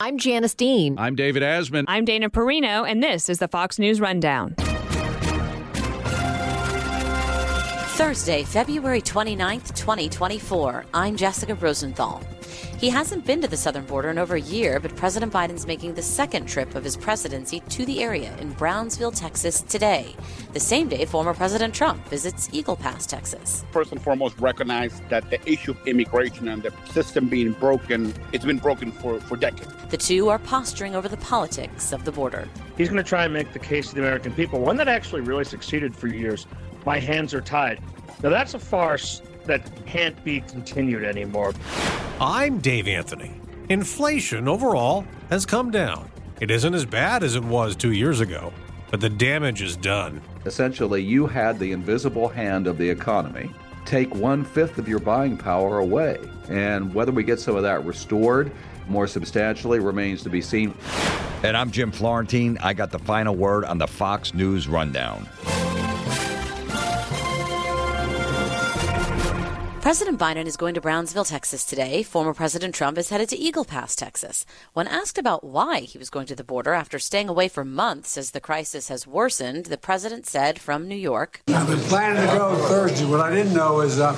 I'm 0.00 0.18
Janice 0.18 0.54
Dean. 0.56 0.98
I'm 0.98 1.14
David 1.14 1.44
Asman. 1.44 1.84
I'm 1.86 2.04
Dana 2.04 2.28
Perino, 2.28 2.88
and 2.88 3.00
this 3.00 3.28
is 3.28 3.38
the 3.38 3.46
Fox 3.46 3.78
News 3.78 4.00
Rundown. 4.00 4.56
Thursday, 7.96 8.42
February 8.42 9.00
29th, 9.00 9.72
2024. 9.76 10.84
I'm 10.92 11.14
Jessica 11.16 11.54
Rosenthal. 11.54 12.20
He 12.78 12.88
hasn't 12.90 13.24
been 13.24 13.40
to 13.40 13.48
the 13.48 13.56
southern 13.56 13.84
border 13.84 14.10
in 14.10 14.18
over 14.18 14.34
a 14.34 14.40
year, 14.40 14.80
but 14.80 14.94
President 14.96 15.32
Biden's 15.32 15.66
making 15.66 15.94
the 15.94 16.02
second 16.02 16.46
trip 16.46 16.74
of 16.74 16.84
his 16.84 16.96
presidency 16.96 17.60
to 17.60 17.86
the 17.86 18.02
area 18.02 18.36
in 18.38 18.52
Brownsville, 18.52 19.12
Texas 19.12 19.62
today. 19.62 20.14
The 20.52 20.60
same 20.60 20.88
day, 20.88 21.04
former 21.04 21.34
President 21.34 21.74
Trump 21.74 22.06
visits 22.08 22.48
Eagle 22.52 22.76
Pass, 22.76 23.06
Texas. 23.06 23.64
First 23.72 23.92
and 23.92 24.02
foremost, 24.02 24.38
recognize 24.38 25.00
that 25.08 25.30
the 25.30 25.40
issue 25.50 25.72
of 25.72 25.86
immigration 25.86 26.48
and 26.48 26.62
the 26.62 26.72
system 26.92 27.28
being 27.28 27.52
broken, 27.52 28.12
it's 28.32 28.44
been 28.44 28.58
broken 28.58 28.92
for, 28.92 29.20
for 29.20 29.36
decades. 29.36 29.72
The 29.88 29.96
two 29.96 30.28
are 30.28 30.38
posturing 30.38 30.94
over 30.94 31.08
the 31.08 31.16
politics 31.18 31.92
of 31.92 32.04
the 32.04 32.12
border. 32.12 32.48
He's 32.76 32.88
going 32.88 33.02
to 33.02 33.08
try 33.08 33.24
and 33.24 33.32
make 33.32 33.52
the 33.52 33.58
case 33.58 33.88
to 33.88 33.94
the 33.94 34.00
American 34.00 34.32
people, 34.32 34.60
one 34.60 34.76
that 34.76 34.88
actually 34.88 35.20
really 35.20 35.44
succeeded 35.44 35.94
for 35.94 36.08
years. 36.08 36.46
My 36.84 36.98
hands 36.98 37.32
are 37.32 37.40
tied. 37.40 37.80
Now, 38.22 38.30
that's 38.30 38.54
a 38.54 38.58
farce 38.58 39.22
that 39.46 39.70
can't 39.86 40.22
be 40.24 40.40
continued 40.40 41.04
anymore. 41.04 41.52
I'm 42.26 42.58
Dave 42.58 42.88
Anthony. 42.88 43.38
Inflation 43.68 44.48
overall 44.48 45.04
has 45.28 45.44
come 45.44 45.70
down. 45.70 46.10
It 46.40 46.50
isn't 46.50 46.72
as 46.72 46.86
bad 46.86 47.22
as 47.22 47.36
it 47.36 47.44
was 47.44 47.76
two 47.76 47.92
years 47.92 48.20
ago, 48.20 48.50
but 48.90 49.02
the 49.02 49.10
damage 49.10 49.60
is 49.60 49.76
done. 49.76 50.22
Essentially, 50.46 51.02
you 51.02 51.26
had 51.26 51.58
the 51.58 51.70
invisible 51.72 52.26
hand 52.28 52.66
of 52.66 52.78
the 52.78 52.88
economy 52.88 53.50
take 53.84 54.14
one 54.14 54.42
fifth 54.42 54.78
of 54.78 54.88
your 54.88 55.00
buying 55.00 55.36
power 55.36 55.80
away. 55.80 56.18
And 56.48 56.94
whether 56.94 57.12
we 57.12 57.24
get 57.24 57.40
some 57.40 57.56
of 57.56 57.62
that 57.64 57.84
restored 57.84 58.50
more 58.88 59.06
substantially 59.06 59.78
remains 59.78 60.22
to 60.22 60.30
be 60.30 60.40
seen. 60.40 60.74
And 61.42 61.54
I'm 61.58 61.70
Jim 61.70 61.92
Florentine. 61.92 62.56
I 62.62 62.72
got 62.72 62.90
the 62.90 63.00
final 63.00 63.36
word 63.36 63.66
on 63.66 63.76
the 63.76 63.86
Fox 63.86 64.32
News 64.32 64.66
Rundown. 64.66 65.28
President 69.84 70.18
Biden 70.18 70.46
is 70.46 70.56
going 70.56 70.72
to 70.76 70.80
Brownsville, 70.80 71.26
Texas 71.26 71.62
today. 71.62 72.02
Former 72.02 72.32
President 72.32 72.74
Trump 72.74 72.96
is 72.96 73.10
headed 73.10 73.28
to 73.28 73.36
Eagle 73.36 73.66
Pass, 73.66 73.94
Texas. 73.94 74.46
When 74.72 74.88
asked 74.88 75.18
about 75.18 75.44
why 75.44 75.80
he 75.80 75.98
was 75.98 76.08
going 76.08 76.24
to 76.28 76.34
the 76.34 76.42
border 76.42 76.72
after 76.72 76.98
staying 76.98 77.28
away 77.28 77.48
for 77.48 77.66
months 77.66 78.16
as 78.16 78.30
the 78.30 78.40
crisis 78.40 78.88
has 78.88 79.06
worsened, 79.06 79.66
the 79.66 79.76
president 79.76 80.24
said 80.24 80.58
from 80.58 80.88
New 80.88 80.94
York 80.94 81.42
I've 81.48 81.66
been 81.66 81.80
planning 81.80 82.26
to 82.26 82.34
go 82.34 82.56
Thursday. 82.66 83.04
What 83.04 83.20
I 83.20 83.28
didn't 83.28 83.52
know 83.52 83.82
is 83.82 84.00
uh, 84.00 84.14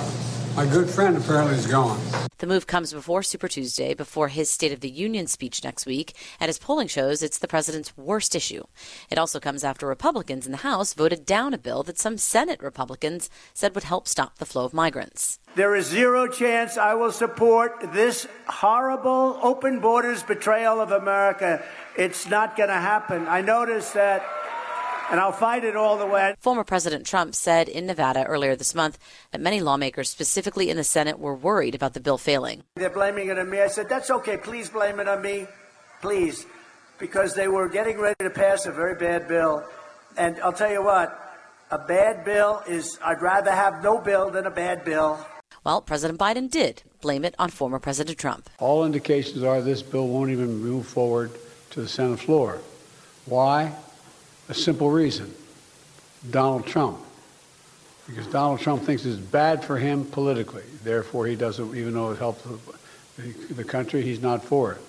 my 0.57 0.65
good 0.65 0.89
friend 0.89 1.15
apparently 1.15 1.53
is 1.53 1.67
gone. 1.67 1.99
The 2.39 2.47
move 2.47 2.65
comes 2.65 2.91
before 2.91 3.21
Super 3.21 3.47
Tuesday, 3.47 3.93
before 3.93 4.29
his 4.29 4.49
State 4.49 4.71
of 4.71 4.79
the 4.79 4.89
Union 4.89 5.27
speech 5.27 5.63
next 5.63 5.85
week, 5.85 6.15
and 6.39 6.49
his 6.49 6.57
polling 6.57 6.87
shows 6.87 7.21
it's 7.21 7.37
the 7.37 7.47
president's 7.47 7.95
worst 7.95 8.33
issue. 8.33 8.63
It 9.11 9.19
also 9.19 9.39
comes 9.39 9.63
after 9.63 9.85
Republicans 9.85 10.47
in 10.47 10.51
the 10.51 10.59
House 10.59 10.95
voted 10.95 11.27
down 11.27 11.53
a 11.53 11.59
bill 11.59 11.83
that 11.83 11.99
some 11.99 12.17
Senate 12.17 12.59
Republicans 12.59 13.29
said 13.53 13.75
would 13.75 13.83
help 13.83 14.07
stop 14.07 14.39
the 14.39 14.47
flow 14.47 14.65
of 14.65 14.73
migrants. 14.73 15.37
There 15.53 15.75
is 15.75 15.85
zero 15.85 16.27
chance 16.27 16.75
I 16.75 16.95
will 16.95 17.11
support 17.11 17.93
this 17.93 18.27
horrible 18.47 19.39
open 19.43 19.79
borders 19.79 20.23
betrayal 20.23 20.81
of 20.81 20.91
America. 20.91 21.63
It's 21.95 22.27
not 22.27 22.57
going 22.57 22.69
to 22.69 22.75
happen. 22.75 23.27
I 23.27 23.41
noticed 23.41 23.93
that 23.93 24.25
and 25.09 25.19
I'll 25.19 25.31
fight 25.31 25.63
it 25.63 25.75
all 25.75 25.97
the 25.97 26.05
way. 26.05 26.35
Former 26.39 26.63
President 26.63 27.05
Trump 27.05 27.35
said 27.35 27.69
in 27.69 27.85
Nevada 27.85 28.25
earlier 28.25 28.55
this 28.55 28.75
month 28.75 28.97
that 29.31 29.41
many 29.41 29.61
lawmakers, 29.61 30.09
specifically 30.09 30.69
in 30.69 30.77
the 30.77 30.83
Senate, 30.83 31.19
were 31.19 31.35
worried 31.35 31.75
about 31.75 31.93
the 31.93 31.99
bill 31.99 32.17
failing. 32.17 32.63
They're 32.75 32.89
blaming 32.89 33.29
it 33.29 33.39
on 33.39 33.49
me. 33.49 33.61
I 33.61 33.67
said, 33.67 33.89
that's 33.89 34.09
okay. 34.09 34.37
Please 34.37 34.69
blame 34.69 34.99
it 34.99 35.07
on 35.07 35.21
me. 35.21 35.47
Please. 36.01 36.45
Because 36.99 37.35
they 37.35 37.47
were 37.47 37.69
getting 37.69 37.99
ready 37.99 38.23
to 38.23 38.29
pass 38.29 38.65
a 38.65 38.71
very 38.71 38.95
bad 38.95 39.27
bill. 39.27 39.63
And 40.17 40.39
I'll 40.41 40.53
tell 40.53 40.71
you 40.71 40.83
what, 40.83 41.37
a 41.69 41.77
bad 41.77 42.25
bill 42.25 42.63
is, 42.67 42.97
I'd 43.03 43.21
rather 43.21 43.51
have 43.51 43.83
no 43.83 43.99
bill 43.99 44.31
than 44.31 44.45
a 44.45 44.51
bad 44.51 44.83
bill. 44.83 45.23
Well, 45.63 45.81
President 45.81 46.19
Biden 46.19 46.49
did 46.49 46.83
blame 47.01 47.23
it 47.23 47.35
on 47.37 47.49
former 47.49 47.77
President 47.77 48.17
Trump. 48.17 48.49
All 48.59 48.85
indications 48.85 49.43
are 49.43 49.61
this 49.61 49.81
bill 49.81 50.07
won't 50.07 50.31
even 50.31 50.57
move 50.57 50.87
forward 50.87 51.31
to 51.71 51.81
the 51.81 51.87
Senate 51.87 52.19
floor. 52.19 52.61
Why? 53.25 53.75
A 54.49 54.53
simple 54.53 54.89
reason 54.89 55.33
Donald 56.29 56.65
Trump. 56.65 56.99
Because 58.07 58.27
Donald 58.27 58.61
Trump 58.61 58.83
thinks 58.83 59.05
it's 59.05 59.17
bad 59.17 59.65
for 59.65 59.77
him 59.77 60.05
politically. 60.05 60.63
Therefore, 60.83 61.27
he 61.27 61.35
doesn't, 61.35 61.75
even 61.75 61.93
though 61.93 62.11
it 62.11 62.17
helps 62.17 62.41
the, 62.43 63.53
the 63.53 63.63
country, 63.65 64.01
he's 64.01 64.21
not 64.21 64.43
for 64.43 64.73
it. 64.73 64.81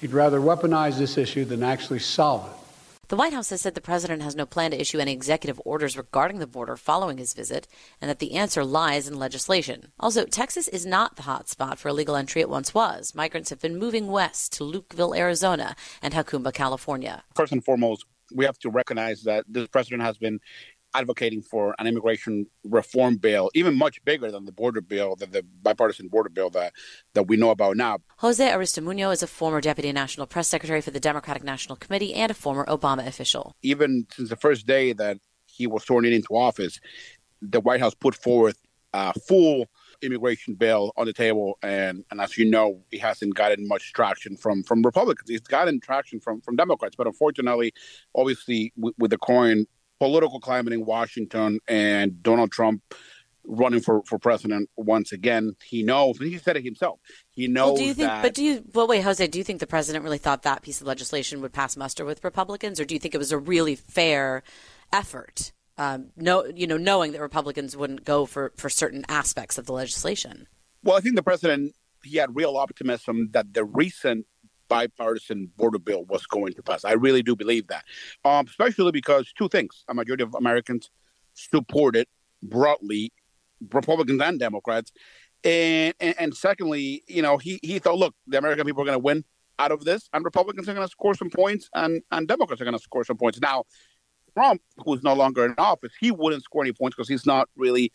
He'd 0.00 0.12
rather 0.12 0.38
weaponize 0.38 0.96
this 0.96 1.18
issue 1.18 1.44
than 1.44 1.64
actually 1.64 1.98
solve 1.98 2.46
it. 2.46 2.56
The 3.08 3.16
White 3.16 3.32
House 3.32 3.50
has 3.50 3.60
said 3.60 3.74
the 3.74 3.80
president 3.80 4.22
has 4.22 4.34
no 4.34 4.46
plan 4.46 4.72
to 4.72 4.80
issue 4.80 4.98
any 4.98 5.12
executive 5.12 5.60
orders 5.64 5.96
regarding 5.96 6.40
the 6.40 6.46
border 6.46 6.76
following 6.76 7.18
his 7.18 7.34
visit, 7.34 7.68
and 8.00 8.08
that 8.08 8.18
the 8.18 8.34
answer 8.34 8.64
lies 8.64 9.06
in 9.06 9.16
legislation. 9.16 9.92
Also, 10.00 10.24
Texas 10.24 10.66
is 10.66 10.84
not 10.84 11.14
the 11.14 11.22
hot 11.22 11.48
spot 11.48 11.78
for 11.78 11.88
illegal 11.88 12.16
entry 12.16 12.40
it 12.40 12.50
once 12.50 12.74
was. 12.74 13.14
Migrants 13.14 13.50
have 13.50 13.60
been 13.60 13.78
moving 13.78 14.08
west 14.08 14.52
to 14.54 14.64
Lukeville, 14.64 15.16
Arizona, 15.16 15.76
and 16.02 16.14
Jacumba, 16.14 16.52
California. 16.52 17.22
First 17.36 17.52
and 17.52 17.64
foremost, 17.64 18.06
we 18.34 18.44
have 18.44 18.58
to 18.58 18.70
recognize 18.70 19.22
that 19.22 19.44
this 19.48 19.68
president 19.68 20.02
has 20.02 20.18
been 20.18 20.40
advocating 20.94 21.42
for 21.42 21.74
an 21.78 21.86
immigration 21.86 22.46
reform 22.64 23.16
bill, 23.16 23.50
even 23.54 23.76
much 23.76 24.02
bigger 24.04 24.30
than 24.30 24.46
the 24.46 24.52
border 24.52 24.80
bill, 24.80 25.14
the, 25.14 25.26
the 25.26 25.42
bipartisan 25.62 26.08
border 26.08 26.30
bill 26.30 26.48
that, 26.50 26.72
that 27.12 27.24
we 27.24 27.36
know 27.36 27.50
about 27.50 27.76
now. 27.76 27.98
Jose 28.18 28.44
Aristimuño 28.44 29.12
is 29.12 29.22
a 29.22 29.26
former 29.26 29.60
deputy 29.60 29.92
national 29.92 30.26
press 30.26 30.48
secretary 30.48 30.80
for 30.80 30.90
the 30.90 31.00
Democratic 31.00 31.44
National 31.44 31.76
Committee 31.76 32.14
and 32.14 32.30
a 32.30 32.34
former 32.34 32.64
Obama 32.66 33.06
official. 33.06 33.54
Even 33.62 34.06
since 34.10 34.30
the 34.30 34.36
first 34.36 34.66
day 34.66 34.92
that 34.94 35.18
he 35.44 35.66
was 35.66 35.84
sworn 35.84 36.04
in 36.04 36.12
into 36.12 36.34
office, 36.34 36.80
the 37.42 37.60
White 37.60 37.80
House 37.80 37.94
put 37.94 38.14
forth 38.14 38.58
a 38.94 39.12
full 39.12 39.66
immigration 40.02 40.54
bill 40.54 40.92
on 40.96 41.06
the 41.06 41.12
table, 41.12 41.58
and, 41.62 42.04
and 42.10 42.20
as 42.20 42.36
you 42.38 42.44
know, 42.44 42.82
he 42.90 42.98
hasn't 42.98 43.34
gotten 43.34 43.66
much 43.66 43.92
traction 43.92 44.36
from 44.36 44.62
from 44.62 44.82
Republicans. 44.82 45.28
He's 45.28 45.40
gotten 45.40 45.80
traction 45.80 46.20
from 46.20 46.40
from 46.40 46.56
Democrats, 46.56 46.96
but 46.96 47.06
unfortunately, 47.06 47.72
obviously, 48.14 48.72
with, 48.76 48.94
with 48.98 49.10
the 49.10 49.18
current 49.18 49.68
political 49.98 50.40
climate 50.40 50.72
in 50.72 50.84
Washington 50.84 51.58
and 51.68 52.22
Donald 52.22 52.52
Trump 52.52 52.82
running 53.46 53.80
for, 53.80 54.02
for 54.06 54.18
president 54.18 54.68
once 54.76 55.12
again, 55.12 55.54
he 55.64 55.82
knows, 55.82 56.18
and 56.20 56.28
he 56.28 56.38
said 56.38 56.56
it 56.56 56.64
himself. 56.64 56.98
He 57.30 57.46
knows 57.46 57.72
well, 57.72 57.76
do 57.76 57.84
you 57.84 57.94
think, 57.94 58.08
that. 58.08 58.22
But 58.22 58.34
do 58.34 58.42
you? 58.42 58.64
Well, 58.72 58.86
wait, 58.86 59.02
Jose. 59.02 59.26
Do 59.26 59.38
you 59.38 59.44
think 59.44 59.60
the 59.60 59.66
president 59.66 60.04
really 60.04 60.18
thought 60.18 60.42
that 60.42 60.62
piece 60.62 60.80
of 60.80 60.86
legislation 60.86 61.40
would 61.40 61.52
pass 61.52 61.76
muster 61.76 62.04
with 62.04 62.24
Republicans, 62.24 62.80
or 62.80 62.84
do 62.84 62.94
you 62.94 62.98
think 62.98 63.14
it 63.14 63.18
was 63.18 63.32
a 63.32 63.38
really 63.38 63.76
fair 63.76 64.42
effort? 64.92 65.52
Um, 65.78 66.10
no, 66.16 66.44
you 66.46 66.66
know, 66.66 66.78
knowing 66.78 67.12
that 67.12 67.20
Republicans 67.20 67.76
wouldn't 67.76 68.04
go 68.04 68.24
for, 68.24 68.52
for 68.56 68.70
certain 68.70 69.04
aspects 69.08 69.58
of 69.58 69.66
the 69.66 69.72
legislation. 69.72 70.48
Well, 70.82 70.96
I 70.96 71.00
think 71.00 71.16
the 71.16 71.22
president 71.22 71.74
he 72.02 72.18
had 72.18 72.34
real 72.34 72.56
optimism 72.56 73.30
that 73.32 73.52
the 73.52 73.64
recent 73.64 74.26
bipartisan 74.68 75.50
border 75.56 75.78
bill 75.78 76.04
was 76.04 76.26
going 76.26 76.52
to 76.54 76.62
pass. 76.62 76.84
I 76.84 76.92
really 76.92 77.22
do 77.22 77.36
believe 77.36 77.66
that, 77.68 77.84
um, 78.24 78.46
especially 78.46 78.92
because 78.92 79.32
two 79.36 79.48
things: 79.48 79.84
a 79.88 79.94
majority 79.94 80.22
of 80.22 80.34
Americans 80.34 80.90
support 81.34 81.96
it 81.96 82.08
broadly, 82.42 83.12
Republicans 83.72 84.20
and 84.22 84.38
Democrats, 84.38 84.92
and 85.44 85.94
and, 86.00 86.14
and 86.18 86.34
secondly, 86.34 87.02
you 87.06 87.22
know, 87.22 87.36
he 87.36 87.58
he 87.62 87.78
thought, 87.78 87.98
look, 87.98 88.14
the 88.26 88.38
American 88.38 88.64
people 88.64 88.82
are 88.82 88.86
going 88.86 88.98
to 88.98 89.02
win 89.04 89.24
out 89.58 89.72
of 89.72 89.84
this, 89.84 90.08
and 90.12 90.24
Republicans 90.24 90.68
are 90.68 90.74
going 90.74 90.86
to 90.86 90.90
score 90.90 91.14
some 91.14 91.30
points, 91.30 91.68
and 91.74 92.02
and 92.10 92.28
Democrats 92.28 92.60
are 92.60 92.64
going 92.64 92.76
to 92.76 92.82
score 92.82 93.04
some 93.04 93.16
points. 93.16 93.40
Now, 93.40 93.64
Trump, 94.36 94.60
who's 94.84 95.02
no 95.02 95.14
longer 95.14 95.46
in 95.46 95.54
office, 95.56 95.92
he 95.98 96.10
wouldn't 96.10 96.44
score 96.44 96.62
any 96.62 96.72
points 96.72 96.94
because 96.94 97.08
he's 97.08 97.24
not 97.24 97.48
really 97.56 97.90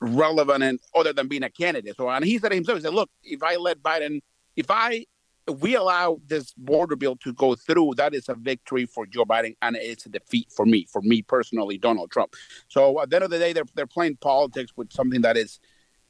relevant 0.00 0.62
and 0.62 0.78
other 0.94 1.12
than 1.12 1.28
being 1.28 1.42
a 1.42 1.50
candidate. 1.50 1.96
So, 1.96 2.08
and 2.10 2.24
he 2.24 2.38
said 2.38 2.52
himself, 2.52 2.78
he 2.78 2.82
said, 2.82 2.94
look, 2.94 3.10
if 3.22 3.42
I 3.42 3.56
let 3.56 3.82
Biden, 3.82 4.20
if 4.54 4.70
I 4.70 5.06
if 5.48 5.58
we 5.60 5.74
allow 5.76 6.20
this 6.26 6.52
border 6.58 6.94
bill 6.94 7.16
to 7.16 7.32
go 7.32 7.54
through, 7.54 7.94
that 7.96 8.14
is 8.14 8.28
a 8.28 8.34
victory 8.34 8.84
for 8.84 9.06
Joe 9.06 9.24
Biden 9.24 9.56
and 9.62 9.76
it's 9.76 10.04
a 10.04 10.10
defeat 10.10 10.52
for 10.54 10.66
me, 10.66 10.86
for 10.92 11.00
me 11.00 11.22
personally, 11.22 11.78
Donald 11.78 12.10
Trump. 12.10 12.34
So 12.68 13.00
at 13.00 13.08
the 13.08 13.16
end 13.16 13.24
of 13.24 13.30
the 13.30 13.38
day, 13.38 13.54
they're 13.54 13.64
they're 13.74 13.86
playing 13.86 14.16
politics 14.16 14.72
with 14.76 14.92
something 14.92 15.22
that 15.22 15.36
is 15.36 15.58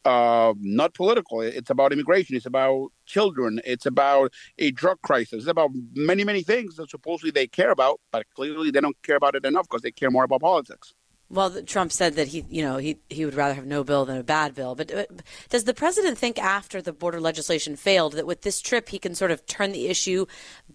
uh, 0.04 0.54
not 0.60 0.94
political. 0.94 1.40
It's 1.40 1.70
about 1.70 1.92
immigration. 1.92 2.36
It's 2.36 2.46
about 2.46 2.90
children. 3.06 3.60
It's 3.64 3.86
about 3.86 4.32
a 4.58 4.70
drug 4.70 4.98
crisis. 5.02 5.40
It's 5.40 5.46
about 5.46 5.70
many, 5.94 6.24
many 6.24 6.42
things 6.42 6.76
that 6.76 6.90
supposedly 6.90 7.30
they 7.30 7.46
care 7.46 7.70
about, 7.70 8.00
but 8.12 8.26
clearly 8.34 8.70
they 8.70 8.80
don't 8.80 9.00
care 9.02 9.16
about 9.16 9.34
it 9.34 9.44
enough 9.44 9.68
because 9.68 9.82
they 9.82 9.92
care 9.92 10.10
more 10.10 10.24
about 10.24 10.40
politics. 10.40 10.94
Well, 11.30 11.62
Trump 11.62 11.92
said 11.92 12.14
that 12.14 12.28
he, 12.28 12.46
you 12.48 12.62
know, 12.62 12.78
he 12.78 13.00
he 13.10 13.26
would 13.26 13.34
rather 13.34 13.52
have 13.52 13.66
no 13.66 13.84
bill 13.84 14.06
than 14.06 14.16
a 14.16 14.22
bad 14.22 14.54
bill. 14.54 14.74
But 14.74 14.94
uh, 14.94 15.04
does 15.50 15.64
the 15.64 15.74
president 15.74 16.16
think 16.16 16.38
after 16.38 16.80
the 16.80 16.92
border 16.92 17.20
legislation 17.20 17.76
failed 17.76 18.14
that 18.14 18.26
with 18.26 18.42
this 18.42 18.62
trip 18.62 18.88
he 18.88 18.98
can 18.98 19.14
sort 19.14 19.30
of 19.30 19.44
turn 19.44 19.72
the 19.72 19.88
issue 19.88 20.24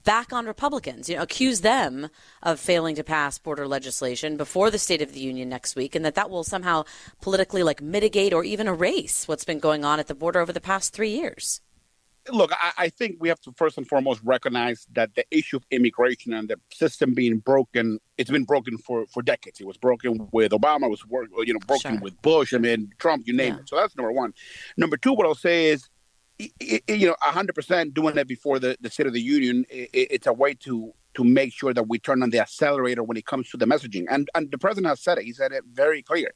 back 0.03 0.31
on 0.31 0.45
Republicans, 0.45 1.09
you 1.09 1.15
know, 1.15 1.23
accuse 1.23 1.61
them 1.61 2.07
of 2.43 2.59
failing 2.59 2.95
to 2.95 3.03
pass 3.03 3.39
border 3.39 3.67
legislation 3.67 4.37
before 4.37 4.69
the 4.69 4.77
State 4.77 5.01
of 5.01 5.13
the 5.13 5.21
Union 5.21 5.49
next 5.49 5.75
week, 5.75 5.95
and 5.95 6.05
that 6.05 6.13
that 6.15 6.29
will 6.29 6.43
somehow 6.43 6.83
politically 7.19 7.63
like 7.63 7.81
mitigate 7.81 8.31
or 8.31 8.43
even 8.43 8.67
erase 8.67 9.27
what's 9.27 9.45
been 9.45 9.59
going 9.59 9.83
on 9.83 9.99
at 9.99 10.05
the 10.05 10.15
border 10.15 10.39
over 10.39 10.53
the 10.53 10.61
past 10.61 10.93
three 10.93 11.15
years? 11.15 11.61
Look, 12.31 12.51
I, 12.53 12.71
I, 12.77 12.89
think 12.89 13.17
we 13.19 13.29
have 13.29 13.39
to 13.41 13.51
first 13.57 13.77
and 13.77 13.87
foremost 13.87 14.21
recognize 14.23 14.87
that 14.93 15.15
the 15.15 15.25
issue 15.31 15.57
of 15.57 15.65
immigration 15.71 16.33
and 16.33 16.49
the 16.49 16.59
system 16.71 17.13
being 17.13 17.39
broken, 17.39 17.99
it's 18.17 18.29
been 18.29 18.45
broken 18.45 18.77
for, 18.77 19.05
for 19.07 19.21
decades. 19.21 19.59
It 19.59 19.67
was 19.67 19.77
broken 19.77 20.29
with 20.31 20.51
Obama, 20.51 20.85
it 20.85 20.89
was 20.89 21.03
you 21.45 21.53
know 21.53 21.59
broken 21.59 21.93
sure. 21.93 22.01
with 22.01 22.21
Bush, 22.21 22.53
I 22.53 22.57
mean 22.57 22.91
Trump, 22.97 23.27
you 23.27 23.33
name 23.33 23.55
yeah. 23.55 23.59
it. 23.59 23.69
So 23.69 23.75
that's 23.75 23.95
number 23.95 24.11
one. 24.11 24.33
Number 24.77 24.97
two, 24.97 25.13
what 25.13 25.25
I'll 25.25 25.35
say 25.35 25.67
is, 25.67 25.89
you 26.39 27.07
know, 27.07 27.15
hundred 27.19 27.55
percent 27.55 27.93
doing 27.93 28.17
it 28.17 28.27
before 28.27 28.59
the, 28.59 28.77
the 28.81 28.89
State 28.89 29.07
of 29.07 29.13
the 29.13 29.21
Union, 29.21 29.65
it's 29.69 30.27
a 30.27 30.33
way 30.33 30.53
to 30.55 30.93
to 31.15 31.23
make 31.23 31.53
sure 31.53 31.73
that 31.73 31.87
we 31.87 31.99
turn 31.99 32.23
on 32.23 32.31
the 32.31 32.39
accelerator 32.39 33.03
when 33.03 33.17
it 33.17 33.25
comes 33.25 33.49
to 33.49 33.57
the 33.57 33.65
messaging. 33.65 34.05
And 34.09 34.29
and 34.33 34.49
the 34.51 34.57
president 34.57 34.87
has 34.87 35.01
said 35.01 35.17
it. 35.17 35.25
He 35.25 35.33
said 35.33 35.51
it 35.51 35.63
very 35.71 36.01
clear. 36.01 36.31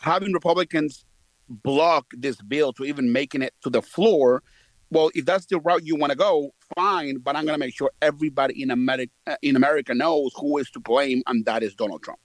Having 0.00 0.32
Republicans 0.32 1.04
block 1.48 2.06
this 2.16 2.40
bill 2.42 2.72
to 2.74 2.84
even 2.84 3.12
making 3.12 3.42
it 3.42 3.54
to 3.62 3.70
the 3.70 3.82
floor 3.82 4.42
well, 4.90 5.10
if 5.14 5.24
that's 5.24 5.46
the 5.46 5.60
route 5.60 5.84
you 5.84 5.96
want 5.96 6.12
to 6.12 6.18
go, 6.18 6.50
fine. 6.76 7.18
But 7.18 7.36
I'm 7.36 7.44
going 7.44 7.54
to 7.54 7.64
make 7.64 7.74
sure 7.74 7.90
everybody 8.00 8.62
in 8.62 8.70
America 8.70 9.12
in 9.42 9.56
America 9.56 9.94
knows 9.94 10.32
who 10.36 10.58
is 10.58 10.70
to 10.70 10.80
blame, 10.80 11.22
and 11.26 11.44
that 11.44 11.62
is 11.62 11.74
Donald 11.74 12.02
Trump. 12.02 12.20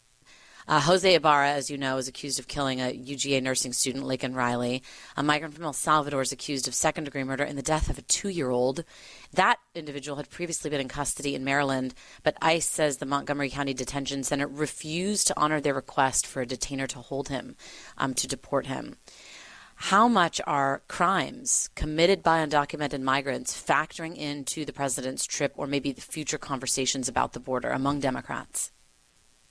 Uh, 0.65 0.79
Jose 0.79 1.13
Ibarra, 1.13 1.51
as 1.51 1.69
you 1.69 1.77
know, 1.77 1.97
is 1.97 2.07
accused 2.07 2.39
of 2.39 2.47
killing 2.47 2.79
a 2.79 2.85
UGA 2.85 3.43
nursing 3.43 3.73
student, 3.73 4.05
Laken 4.05 4.33
Riley. 4.33 4.81
A 5.17 5.23
migrant 5.23 5.53
from 5.53 5.65
El 5.65 5.73
Salvador 5.73 6.21
is 6.21 6.31
accused 6.31 6.69
of 6.69 6.73
second 6.73 7.03
degree 7.03 7.25
murder 7.25 7.43
in 7.43 7.57
the 7.57 7.61
death 7.61 7.89
of 7.89 7.97
a 7.97 8.03
two 8.03 8.29
year 8.29 8.49
old. 8.49 8.85
That 9.33 9.57
individual 9.75 10.17
had 10.17 10.29
previously 10.29 10.69
been 10.69 10.79
in 10.79 10.87
custody 10.87 11.35
in 11.35 11.43
Maryland, 11.43 11.93
but 12.23 12.37
ICE 12.41 12.65
says 12.65 12.97
the 12.97 13.05
Montgomery 13.05 13.49
County 13.49 13.73
Detention 13.73 14.23
Center 14.23 14.47
refused 14.47 15.27
to 15.27 15.33
honor 15.37 15.59
their 15.59 15.73
request 15.73 16.25
for 16.25 16.41
a 16.41 16.45
detainer 16.45 16.87
to 16.87 16.99
hold 16.99 17.27
him, 17.27 17.57
um, 17.97 18.13
to 18.13 18.27
deport 18.27 18.67
him 18.67 18.95
how 19.83 20.07
much 20.07 20.39
are 20.47 20.81
crimes 20.87 21.69
committed 21.75 22.23
by 22.23 22.45
undocumented 22.45 23.01
migrants 23.01 23.61
factoring 23.61 24.15
into 24.15 24.63
the 24.63 24.71
president's 24.71 25.25
trip 25.25 25.51
or 25.57 25.67
maybe 25.67 25.91
the 25.91 25.99
future 25.99 26.37
conversations 26.37 27.09
about 27.09 27.33
the 27.33 27.39
border 27.41 27.69
among 27.69 27.99
Democrats? 27.99 28.71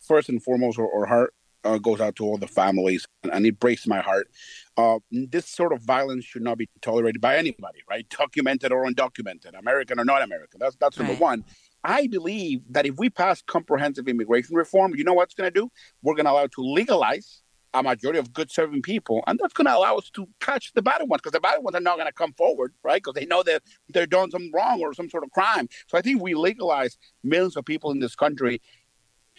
First 0.01 0.31
and 0.31 0.43
foremost, 0.43 0.79
our, 0.79 1.05
heart 1.05 1.35
uh, 1.65 1.77
goes 1.77 2.01
out 2.01 2.17
to 2.17 2.25
all 2.25 2.39
the 2.39 2.47
families, 2.47 3.05
and 3.31 3.45
it 3.45 3.61
breaks 3.61 3.87
my 3.87 4.01
heart. 4.01 4.31
Uh, 4.79 5.01
this 5.11 5.47
sort 5.47 5.71
of 5.71 5.83
violence 5.83 6.25
should 6.25 6.41
not 6.41 6.57
be 6.57 6.67
tolerated 6.81 7.21
by 7.21 7.37
anybody, 7.37 7.81
right? 7.91 8.09
Documented 8.09 8.73
or 8.73 8.87
undocumented, 8.87 9.59
American 9.59 10.01
or 10.01 10.05
not 10.07 10.23
American. 10.23 10.61
That's 10.61 10.77
that's 10.77 10.97
number 10.97 11.13
right. 11.13 11.21
one. 11.21 11.45
I 11.85 12.07
believe 12.07 12.63
that 12.71 12.87
if 12.87 12.97
we 12.97 13.11
pass 13.11 13.43
comprehensive 13.43 14.09
immigration 14.09 14.57
reform, 14.57 14.95
you 14.97 15.05
know 15.05 15.13
what's 15.13 15.35
going 15.35 15.53
to 15.53 15.61
do? 15.61 15.71
We're 16.01 16.15
going 16.15 16.25
to 16.25 16.31
allow 16.31 16.47
to 16.47 16.63
legalize 16.63 17.43
a 17.75 17.83
majority 17.83 18.19
of 18.19 18.33
good 18.33 18.51
serving 18.51 18.83
people, 18.83 19.23
and 19.27 19.39
that's 19.39 19.53
going 19.53 19.67
to 19.67 19.77
allow 19.77 19.97
us 19.97 20.11
to 20.11 20.29
catch 20.41 20.73
the 20.75 20.83
bad 20.83 21.01
ones 21.09 21.21
because 21.21 21.33
the 21.33 21.41
bad 21.41 21.63
ones 21.63 21.75
are 21.75 21.81
not 21.81 21.97
going 21.97 22.07
to 22.07 22.13
come 22.13 22.33
forward, 22.35 22.75
right? 22.83 23.03
Because 23.03 23.15
they 23.15 23.27
know 23.27 23.43
that 23.43 23.63
they're 23.89 24.07
doing 24.07 24.31
something 24.31 24.53
wrong 24.55 24.81
or 24.81 24.93
some 24.95 25.09
sort 25.09 25.25
of 25.25 25.31
crime. 25.31 25.69
So 25.87 25.97
I 25.97 26.03
think 26.03 26.23
we 26.23 26.35
legalize 26.35 26.99
millions 27.23 27.57
of 27.57 27.65
people 27.65 27.91
in 27.91 27.99
this 27.99 28.15
country 28.15 28.61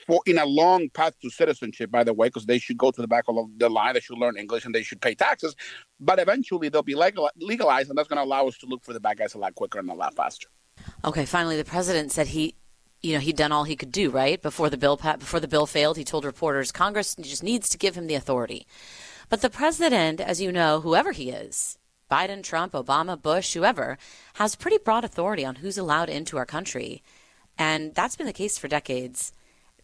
for 0.08 0.22
in 0.26 0.38
a 0.38 0.46
long 0.46 0.90
path 0.90 1.14
to 1.22 1.30
citizenship, 1.30 1.92
by 1.92 2.04
the 2.04 2.14
way, 2.14 2.28
because 2.28 2.46
they 2.46 2.58
should 2.58 2.78
go 2.78 2.92
to 2.92 3.02
the 3.02 3.08
back 3.08 3.26
of 3.28 3.38
the 3.58 3.70
line, 3.70 3.94
they 3.94 4.00
should 4.00 4.18
learn 4.18 4.38
English, 4.38 4.66
and 4.66 4.74
they 4.74 4.84
should 4.84 5.02
pay 5.02 5.16
taxes. 5.16 5.56
But 6.00 6.20
eventually, 6.20 6.70
they'll 6.70 6.84
be 6.84 6.96
legal, 6.96 7.30
legalized, 7.38 7.90
and 7.90 7.98
that's 7.98 8.08
going 8.08 8.18
to 8.18 8.24
allow 8.24 8.48
us 8.48 8.58
to 8.60 8.66
look 8.66 8.84
for 8.84 8.94
the 8.94 9.00
bad 9.00 9.18
guys 9.18 9.34
a 9.36 9.38
lot 9.38 9.56
quicker 9.56 9.80
and 9.80 9.90
a 9.90 9.94
lot 9.94 10.16
faster. 10.16 10.48
Okay, 11.06 11.26
finally, 11.26 11.58
the 11.58 11.66
president 11.66 12.12
said 12.12 12.28
he 12.28 12.56
you 13.04 13.14
know 13.14 13.20
he'd 13.20 13.36
done 13.36 13.52
all 13.52 13.66
he 13.66 13.76
could 13.76 13.92
do 13.92 14.10
right? 14.10 14.42
Before 14.42 14.70
the 14.70 14.78
bill 14.78 14.96
before 14.96 15.42
the 15.42 15.48
bill 15.48 15.68
failed 15.68 15.98
he 15.98 16.06
told 16.06 16.26
reporters 16.26 16.72
congress 16.72 17.16
just 17.16 17.44
needs 17.44 17.70
to 17.70 17.78
give 17.78 17.96
him 17.96 18.08
the 18.08 18.16
authority. 18.16 18.66
But 19.30 19.42
the 19.42 19.50
president 19.50 20.22
as 20.22 20.42
you 20.42 20.52
know 20.52 20.82
whoever 20.82 21.12
he 21.12 21.30
is 21.30 21.78
biden 22.10 22.42
trump 22.42 22.74
obama 22.74 23.22
bush 23.22 23.54
whoever 23.54 23.98
has 24.36 24.56
pretty 24.56 24.78
broad 24.78 25.04
authority 25.04 25.46
on 25.46 25.56
who's 25.56 25.78
allowed 25.78 26.10
into 26.10 26.38
our 26.38 26.46
country. 26.46 27.04
And 27.58 27.94
that's 27.94 28.16
been 28.16 28.26
the 28.26 28.34
case 28.34 28.58
for 28.58 28.68
decades. 28.68 29.34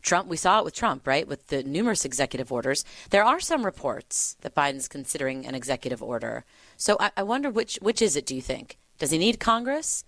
Trump 0.02 0.30
we 0.30 0.38
saw 0.38 0.60
it 0.60 0.66
with 0.66 0.74
trump 0.74 1.06
right 1.06 1.28
with 1.28 1.48
the 1.48 1.62
numerous 1.62 2.06
executive 2.06 2.54
orders. 2.54 2.86
There 3.10 3.26
are 3.26 3.42
some 3.42 3.66
reports 3.66 4.38
that 4.42 4.56
biden's 4.56 4.88
considering 4.88 5.46
an 5.46 5.56
executive 5.56 6.02
order. 6.02 6.46
So 6.78 6.96
i, 7.02 7.12
I 7.18 7.24
wonder 7.24 7.50
which 7.50 7.78
which 7.82 8.02
is 8.02 8.16
it 8.16 8.26
do 8.26 8.34
you 8.34 8.42
think? 8.42 8.78
Does 8.98 9.12
he 9.12 9.18
need 9.18 9.42
congress 9.42 10.06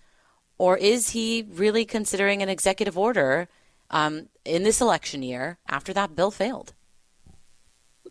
or 0.58 0.76
is 0.76 1.10
he 1.10 1.46
really 1.48 1.84
considering 1.84 2.42
an 2.42 2.48
executive 2.48 2.98
order 2.98 3.48
um, 3.90 4.28
in 4.44 4.62
this 4.62 4.80
election 4.80 5.22
year 5.22 5.58
after 5.68 5.92
that 5.92 6.14
bill 6.16 6.30
failed? 6.30 6.72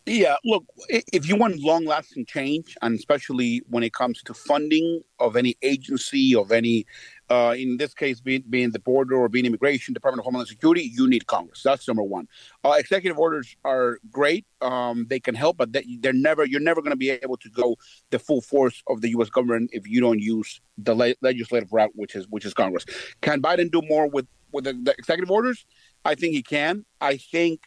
Yeah, 0.07 0.35
look, 0.43 0.65
if 0.89 1.29
you 1.29 1.35
want 1.35 1.59
long 1.59 1.85
lasting 1.85 2.25
change, 2.25 2.75
and 2.81 2.97
especially 2.97 3.61
when 3.69 3.83
it 3.83 3.93
comes 3.93 4.23
to 4.23 4.33
funding 4.33 5.01
of 5.19 5.35
any 5.35 5.55
agency, 5.61 6.35
of 6.35 6.51
any 6.51 6.87
uh, 7.29 7.55
in 7.57 7.77
this 7.77 7.93
case, 7.93 8.19
being, 8.19 8.43
being 8.49 8.71
the 8.71 8.79
border 8.79 9.15
or 9.15 9.29
being 9.29 9.45
immigration, 9.45 9.93
Department 9.93 10.19
of 10.19 10.25
Homeland 10.25 10.49
Security, 10.49 10.91
you 10.93 11.07
need 11.07 11.27
Congress. 11.27 11.61
That's 11.63 11.87
number 11.87 12.03
one. 12.03 12.27
Uh, 12.65 12.75
executive 12.77 13.17
orders 13.19 13.55
are 13.63 13.99
great; 14.09 14.45
um, 14.61 15.05
they 15.07 15.19
can 15.19 15.35
help, 15.35 15.57
but 15.57 15.71
they, 15.71 15.85
are 16.05 16.13
never. 16.13 16.45
You're 16.45 16.59
never 16.59 16.81
going 16.81 16.91
to 16.91 16.97
be 16.97 17.11
able 17.11 17.37
to 17.37 17.49
go 17.49 17.77
the 18.09 18.17
full 18.17 18.41
force 18.41 18.81
of 18.87 19.01
the 19.01 19.11
U.S. 19.11 19.29
government 19.29 19.69
if 19.71 19.87
you 19.87 20.01
don't 20.01 20.19
use 20.19 20.59
the 20.79 20.95
le- 20.95 21.15
legislative 21.21 21.71
route, 21.71 21.91
which 21.93 22.15
is 22.15 22.27
which 22.27 22.43
is 22.43 22.53
Congress. 22.55 22.85
Can 23.21 23.41
Biden 23.41 23.71
do 23.71 23.81
more 23.87 24.09
with 24.09 24.27
with 24.51 24.63
the, 24.63 24.73
the 24.73 24.95
executive 24.97 25.29
orders? 25.29 25.65
I 26.03 26.15
think 26.15 26.33
he 26.33 26.41
can. 26.41 26.85
I 26.99 27.17
think 27.17 27.61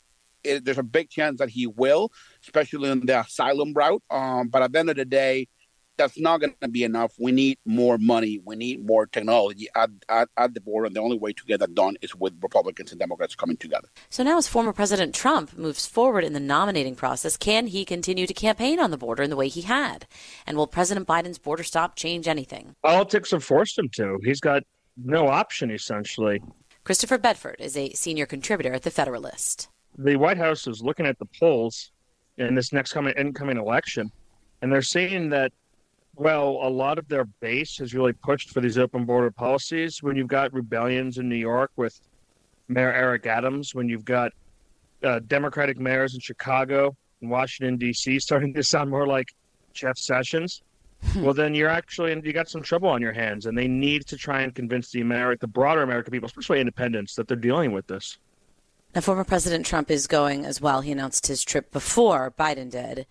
it, 0.44 0.64
there's 0.64 0.78
a 0.78 0.82
big 0.82 1.10
chance 1.10 1.38
that 1.38 1.50
he 1.50 1.66
will, 1.66 2.12
especially 2.42 2.90
in 2.90 3.06
the 3.06 3.20
asylum 3.20 3.72
route. 3.72 4.02
Um, 4.10 4.48
but 4.48 4.62
at 4.62 4.72
the 4.72 4.78
end 4.78 4.90
of 4.90 4.96
the 4.96 5.04
day, 5.04 5.48
that's 5.96 6.18
not 6.18 6.40
going 6.40 6.54
to 6.60 6.68
be 6.68 6.82
enough. 6.82 7.12
We 7.18 7.32
need 7.32 7.58
more 7.64 7.98
money. 7.98 8.40
We 8.44 8.56
need 8.56 8.84
more 8.84 9.06
technology 9.06 9.68
at, 9.74 9.90
at, 10.08 10.28
at, 10.36 10.54
the 10.54 10.60
border. 10.60 10.86
And 10.86 10.96
the 10.96 11.00
only 11.00 11.18
way 11.18 11.32
to 11.32 11.44
get 11.44 11.60
that 11.60 11.74
done 11.74 11.96
is 12.02 12.14
with 12.14 12.34
Republicans 12.42 12.90
and 12.90 12.98
Democrats 12.98 13.34
coming 13.34 13.56
together. 13.56 13.88
So 14.10 14.22
now, 14.22 14.38
as 14.38 14.48
former 14.48 14.72
President 14.72 15.14
Trump 15.14 15.56
moves 15.56 15.86
forward 15.86 16.24
in 16.24 16.32
the 16.32 16.40
nominating 16.40 16.96
process, 16.96 17.36
can 17.36 17.68
he 17.68 17.84
continue 17.84 18.26
to 18.26 18.34
campaign 18.34 18.80
on 18.80 18.90
the 18.90 18.98
border 18.98 19.22
in 19.22 19.30
the 19.30 19.36
way 19.36 19.48
he 19.48 19.62
had? 19.62 20.06
And 20.46 20.56
will 20.56 20.66
President 20.66 21.06
Biden's 21.06 21.38
border 21.38 21.62
stop 21.62 21.96
change 21.96 22.26
anything? 22.26 22.74
Politics 22.82 23.30
have 23.30 23.44
forced 23.44 23.78
him 23.78 23.88
to. 23.90 24.18
He's 24.24 24.40
got 24.40 24.64
no 24.96 25.28
option, 25.28 25.70
essentially. 25.70 26.42
Christopher 26.84 27.18
Bedford 27.18 27.56
is 27.60 27.76
a 27.76 27.92
senior 27.92 28.26
contributor 28.26 28.74
at 28.74 28.82
The 28.82 28.90
Federalist. 28.90 29.68
The 29.96 30.16
White 30.16 30.38
House 30.38 30.66
is 30.66 30.82
looking 30.82 31.06
at 31.06 31.18
the 31.18 31.26
polls 31.38 31.92
in 32.36 32.54
this 32.54 32.72
next 32.72 32.92
coming 32.92 33.14
incoming 33.16 33.58
election, 33.58 34.10
and 34.60 34.72
they're 34.72 34.82
saying 34.82 35.30
that 35.30 35.52
well, 36.16 36.60
a 36.62 36.70
lot 36.70 36.98
of 36.98 37.08
their 37.08 37.24
base 37.24 37.78
has 37.78 37.92
really 37.94 38.12
pushed 38.12 38.50
for 38.50 38.60
these 38.60 38.78
open 38.78 39.04
border 39.04 39.30
policies. 39.30 40.02
When 40.02 40.16
you've 40.16 40.28
got 40.28 40.52
rebellions 40.52 41.18
in 41.18 41.28
New 41.28 41.36
York 41.36 41.72
with 41.76 42.00
Mayor 42.68 42.92
Eric 42.92 43.26
Adams, 43.26 43.74
when 43.74 43.88
you've 43.88 44.04
got 44.04 44.32
uh, 45.02 45.20
Democratic 45.26 45.78
mayors 45.78 46.14
in 46.14 46.20
Chicago 46.20 46.96
and 47.20 47.30
Washington 47.30 47.76
D.C. 47.76 48.20
starting 48.20 48.54
to 48.54 48.62
sound 48.62 48.90
more 48.90 49.06
like 49.06 49.34
Jeff 49.72 49.98
Sessions, 49.98 50.62
well, 51.16 51.34
then 51.34 51.54
you're 51.54 51.68
actually 51.68 52.18
you 52.24 52.32
got 52.32 52.48
some 52.48 52.62
trouble 52.62 52.88
on 52.88 53.02
your 53.02 53.12
hands, 53.12 53.46
and 53.46 53.58
they 53.58 53.68
need 53.68 54.06
to 54.06 54.16
try 54.16 54.42
and 54.42 54.54
convince 54.54 54.90
the 54.90 55.00
America, 55.00 55.40
the 55.40 55.48
broader 55.48 55.82
American 55.82 56.12
people, 56.12 56.26
especially 56.26 56.60
independents, 56.60 57.14
that 57.16 57.28
they're 57.28 57.36
dealing 57.36 57.72
with 57.72 57.86
this. 57.86 58.18
Now, 58.94 59.00
former 59.00 59.24
President 59.24 59.66
Trump 59.66 59.90
is 59.90 60.06
going 60.06 60.46
as 60.46 60.60
well. 60.60 60.80
He 60.80 60.92
announced 60.92 61.26
his 61.26 61.42
trip 61.42 61.72
before 61.72 62.32
Biden 62.38 62.70
did. 62.70 63.06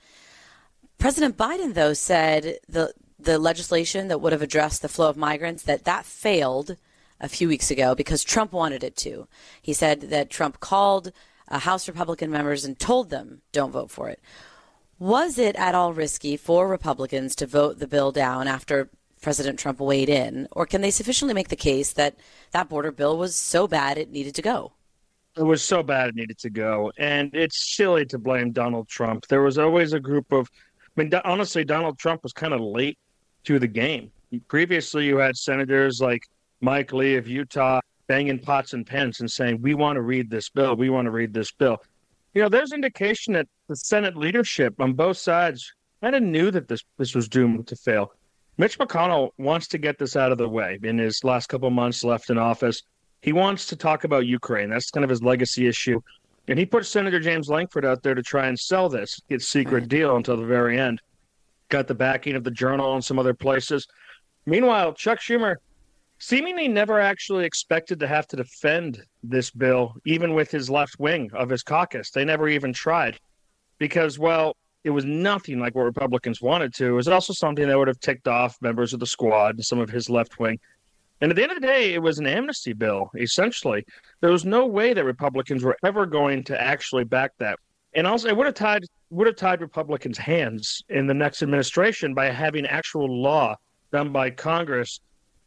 President 0.98 1.36
Biden, 1.38 1.74
though, 1.74 1.94
said 1.94 2.60
the 2.70 2.94
the 3.20 3.38
legislation 3.38 4.10
that 4.10 4.20
would 4.20 4.34
have 4.34 4.42
addressed 4.42 4.82
the 4.82 4.90
flow 4.90 5.10
of 5.10 5.18
migrants 5.18 5.64
that 5.64 5.86
that 5.86 6.06
failed 6.06 6.78
a 7.20 7.30
few 7.30 7.48
weeks 7.48 7.72
ago 7.72 7.96
because 7.96 8.24
Trump 8.24 8.52
wanted 8.52 8.84
it 8.84 8.96
to. 8.98 9.28
He 9.62 9.74
said 9.74 10.02
that 10.02 10.30
Trump 10.30 10.60
called 10.60 11.12
uh, 11.48 11.60
House 11.60 11.88
Republican 11.88 12.30
members 12.32 12.66
and 12.66 12.78
told 12.78 13.10
them 13.10 13.42
don't 13.52 13.72
vote 13.72 13.92
for 13.92 14.10
it. 14.10 14.20
Was 15.00 15.38
it 15.38 15.56
at 15.56 15.76
all 15.76 15.94
risky 15.94 16.38
for 16.38 16.68
Republicans 16.68 17.36
to 17.36 17.46
vote 17.46 17.80
the 17.80 17.88
bill 17.88 18.12
down 18.12 18.48
after 18.48 18.90
President 19.22 19.58
Trump 19.58 19.80
weighed 19.80 20.10
in, 20.10 20.48
or 20.52 20.66
can 20.66 20.82
they 20.82 20.92
sufficiently 20.92 21.34
make 21.34 21.50
the 21.50 21.56
case 21.56 21.94
that 21.94 22.16
that 22.52 22.70
border 22.70 22.92
bill 22.92 23.18
was 23.18 23.36
so 23.36 23.68
bad 23.68 23.98
it 23.98 24.12
needed 24.12 24.36
to 24.36 24.42
go? 24.42 24.74
It 25.36 25.44
was 25.44 25.64
so 25.64 25.82
bad 25.82 26.10
it 26.10 26.16
needed 26.16 26.38
to 26.40 26.50
go, 26.50 26.92
and 26.98 27.34
it's 27.34 27.76
silly 27.76 28.06
to 28.08 28.20
blame 28.20 28.52
Donald 28.52 28.88
Trump. 28.88 29.26
There 29.28 29.42
was 29.42 29.58
always 29.58 29.94
a 29.94 30.00
group 30.00 30.32
of 30.32 30.50
I 30.96 31.02
mean, 31.02 31.12
honestly, 31.26 31.64
Donald 31.64 31.98
Trump 31.98 32.22
was 32.22 32.34
kind 32.34 32.54
of 32.54 32.62
late 32.62 33.00
to 33.46 33.58
the 33.58 33.68
game. 33.68 34.12
Previously, 34.48 35.06
you 35.06 35.18
had 35.18 35.36
senators 35.36 36.00
like 36.00 36.22
Mike 36.62 36.94
Lee 36.94 37.16
of 37.16 37.28
Utah 37.28 37.82
banging 38.08 38.38
pots 38.38 38.74
and 38.74 38.86
pans 38.86 39.20
and 39.20 39.32
saying, 39.32 39.62
"We 39.62 39.74
want 39.74 39.96
to 39.96 40.02
read 40.02 40.30
this 40.30 40.50
bill. 40.50 40.76
We 40.76 40.90
want 40.90 41.06
to 41.08 41.12
read 41.12 41.34
this 41.34 41.52
bill." 41.52 41.78
You 42.36 42.44
know, 42.44 42.50
there's 42.50 42.72
indication 42.72 43.34
that 43.34 43.48
the 43.68 43.76
Senate 43.76 44.16
leadership 44.16 44.80
on 44.80 44.94
both 44.94 45.18
sides 45.18 45.74
kind 46.02 46.16
of 46.16 46.22
knew 46.22 46.52
that 46.52 46.68
this 46.68 46.84
this 46.98 47.16
was 47.16 47.28
doomed 47.28 47.68
to 47.68 47.76
fail. 47.76 48.14
Mitch 48.58 48.78
McConnell 48.78 49.32
wants 49.40 49.68
to 49.70 49.80
get 49.80 49.98
this 49.98 50.16
out 50.16 50.32
of 50.32 50.38
the 50.38 50.48
way 50.50 50.78
in 50.84 51.00
his 51.00 51.24
last 51.24 51.48
couple 51.48 51.70
months 51.72 52.04
left 52.04 52.30
in 52.30 52.38
office. 52.38 52.84
He 53.24 53.32
wants 53.32 53.66
to 53.68 53.78
talk 53.78 54.04
about 54.04 54.26
Ukraine. 54.26 54.70
That's 54.70 54.92
kind 54.92 55.06
of 55.06 55.10
his 55.10 55.24
legacy 55.24 55.66
issue. 55.66 56.02
And 56.50 56.60
he 56.60 56.66
put 56.66 56.86
Senator 56.86 57.22
James 57.22 57.48
Lankford 57.48 57.86
out 57.86 58.04
there 58.04 58.16
to 58.16 58.22
try 58.22 58.48
and 58.48 58.60
sell 58.60 58.90
this, 58.90 59.22
get 59.30 59.42
secret 59.42 59.88
deal 59.88 60.18
until 60.18 60.36
the 60.36 60.46
very 60.46 60.78
end. 60.78 61.02
Got 61.70 61.88
the 61.88 61.96
backing 61.96 62.36
of 62.36 62.44
the 62.44 62.52
Journal 62.52 62.96
and 62.96 63.04
some 63.04 63.18
other 63.18 63.34
places. 63.34 63.88
Meanwhile, 64.46 64.96
Chuck 64.96 65.22
Schumer 65.22 65.56
seemingly 66.20 66.68
never 66.68 67.00
actually 67.00 67.46
expected 67.46 67.98
to 68.02 68.08
have 68.08 68.28
to 68.28 68.36
defend 68.36 69.02
this 69.24 69.50
bill, 69.52 69.96
even 70.06 70.34
with 70.34 70.52
his 70.52 70.70
left 70.70 71.00
wing 71.00 71.32
of 71.34 71.50
his 71.50 71.64
caucus. 71.64 72.12
They 72.12 72.26
never 72.26 72.50
even 72.50 72.74
tried 72.74 73.18
because, 73.80 74.20
well, 74.20 74.58
it 74.84 74.90
was 74.90 75.06
nothing 75.06 75.60
like 75.60 75.76
what 75.76 75.84
Republicans 75.84 76.42
wanted 76.42 76.74
to. 76.76 76.88
It 76.88 76.92
was 76.92 77.08
also 77.08 77.32
something 77.32 77.70
that 77.70 77.78
would 77.78 77.88
have 77.88 78.02
ticked 78.02 78.28
off 78.28 78.58
members 78.62 78.92
of 78.92 79.00
the 79.00 79.08
squad 79.08 79.56
and 79.56 79.64
some 79.64 79.80
of 79.80 79.90
his 79.90 80.10
left 80.10 80.40
wing. 80.40 80.60
And 81.24 81.32
at 81.32 81.38
the 81.38 81.44
end 81.44 81.54
of 81.54 81.62
the 81.62 81.66
day, 81.66 81.94
it 81.94 82.02
was 82.02 82.20
an 82.20 82.28
amnesty 82.28 82.74
bill, 82.74 83.10
essentially. 83.16 83.86
There 84.20 84.30
was 84.30 84.44
no 84.44 84.66
way 84.66 84.94
that 84.94 85.06
Republicans 85.06 85.64
were 85.64 85.78
ever 85.82 86.06
going 86.06 86.44
to 86.44 86.62
actually 86.62 87.06
back 87.06 87.32
that. 87.38 87.58
And 87.94 88.06
also, 88.06 88.28
it 88.28 88.36
would 88.36 88.46
have 88.46 88.56
tied 88.56 88.84
would 89.10 89.28
have 89.28 89.38
tied 89.38 89.62
Republicans' 89.62 90.18
hands 90.18 90.84
in 90.90 91.08
the 91.08 91.14
next 91.14 91.42
administration 91.42 92.14
by 92.14 92.26
having 92.26 92.66
actual 92.66 93.08
law 93.22 93.56
done 93.94 94.12
by 94.12 94.32
Congress 94.32 95.00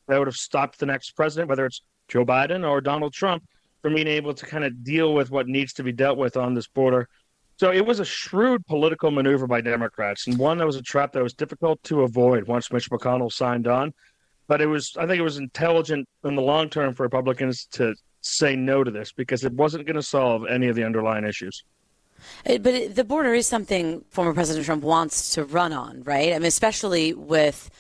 that 0.06 0.16
would 0.16 0.28
have 0.28 0.37
stopped 0.37 0.78
the 0.78 0.87
next 0.87 1.11
president, 1.11 1.50
whether 1.50 1.66
it's 1.66 1.83
Joe 2.09 2.25
Biden 2.25 2.66
or 2.66 2.80
Donald 2.80 3.12
Trump, 3.12 3.42
from 3.83 3.97
being 3.97 4.06
able 4.06 4.33
to 4.33 4.47
kind 4.47 4.64
of 4.64 4.83
deal 4.83 5.12
with 5.12 5.30
what 5.30 5.47
needs 5.47 5.75
to 5.75 5.83
be 5.83 5.92
dealt 5.92 6.16
with 6.16 6.38
on 6.38 6.54
this 6.54 6.68
border. 6.68 7.06
So 7.59 7.71
it 7.71 7.85
was 7.85 8.00
a 8.00 8.04
shrewd 8.06 8.66
political 8.66 9.11
maneuver 9.11 9.47
by 9.47 9.61
Democrats, 9.61 10.26
and 10.26 10.38
one 10.38 10.56
that 10.56 10.66
was 10.66 10.76
a 10.76 10.83
trap 10.83 11.12
that 11.12 11.23
was 11.23 11.35
difficult 11.35 11.83
to 11.83 12.00
avoid 12.00 12.49
once 12.49 12.73
Mitch 12.73 12.88
McConnell 12.88 13.30
signed 13.30 13.66
on. 13.66 13.92
But 14.49 14.61
it 14.61 14.67
was, 14.67 14.97
I 14.97 15.07
think, 15.07 15.19
it 15.19 15.23
was 15.25 15.38
intelligent 15.38 16.09
in 16.25 16.37
the 16.37 16.43
long 16.43 16.69
term 16.69 16.95
for 16.95 17.03
Republicans 17.03 17.67
to 17.73 17.95
say 18.21 18.57
no 18.57 18.85
to 18.85 18.91
this 18.91 19.12
because 19.12 19.45
it 19.45 19.53
wasn't 19.53 19.87
going 19.87 19.97
to 19.97 20.03
solve 20.03 20.47
any 20.47 20.69
of 20.69 20.76
the 20.76 20.85
underlying 20.85 21.25
issues. 21.25 21.65
Uh, 22.49 22.59
but 22.59 22.95
the 22.95 23.05
border 23.05 23.35
is 23.35 23.47
something 23.47 24.05
former 24.11 24.33
President 24.33 24.65
Trump 24.67 24.83
wants 24.83 25.35
to 25.35 25.45
run 25.45 25.73
on, 25.73 26.03
right? 26.03 26.33
I 26.33 26.38
mean, 26.38 26.47
especially 26.47 27.12
with 27.12 27.71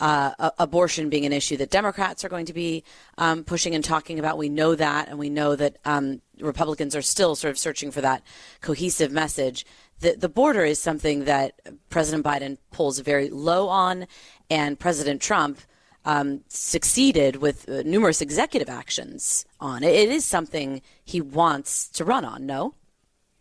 uh, 0.00 0.50
abortion 0.58 1.08
being 1.08 1.24
an 1.26 1.32
issue 1.32 1.56
that 1.56 1.70
Democrats 1.70 2.24
are 2.24 2.28
going 2.28 2.46
to 2.46 2.52
be 2.52 2.82
um, 3.18 3.44
pushing 3.44 3.74
and 3.74 3.84
talking 3.84 4.18
about. 4.18 4.36
We 4.36 4.48
know 4.48 4.74
that, 4.74 5.08
and 5.08 5.18
we 5.18 5.30
know 5.30 5.54
that 5.54 5.76
um, 5.84 6.20
Republicans 6.40 6.96
are 6.96 7.02
still 7.02 7.36
sort 7.36 7.52
of 7.52 7.58
searching 7.58 7.92
for 7.92 8.00
that 8.00 8.22
cohesive 8.60 9.12
message. 9.12 9.64
The, 10.00 10.16
the 10.16 10.28
border 10.28 10.64
is 10.64 10.80
something 10.80 11.24
that 11.26 11.60
President 11.88 12.24
Biden 12.24 12.58
pulls 12.72 12.98
very 12.98 13.30
low 13.30 13.68
on, 13.68 14.08
and 14.50 14.76
President 14.76 15.22
Trump 15.22 15.60
um, 16.04 16.42
succeeded 16.48 17.36
with 17.36 17.68
uh, 17.68 17.82
numerous 17.84 18.20
executive 18.20 18.68
actions 18.68 19.44
on. 19.60 19.82
It, 19.82 19.94
it 19.94 20.08
is 20.08 20.24
something 20.24 20.82
he 21.04 21.20
wants 21.20 21.88
to 21.90 22.04
run 22.04 22.24
on, 22.24 22.46
no? 22.46 22.74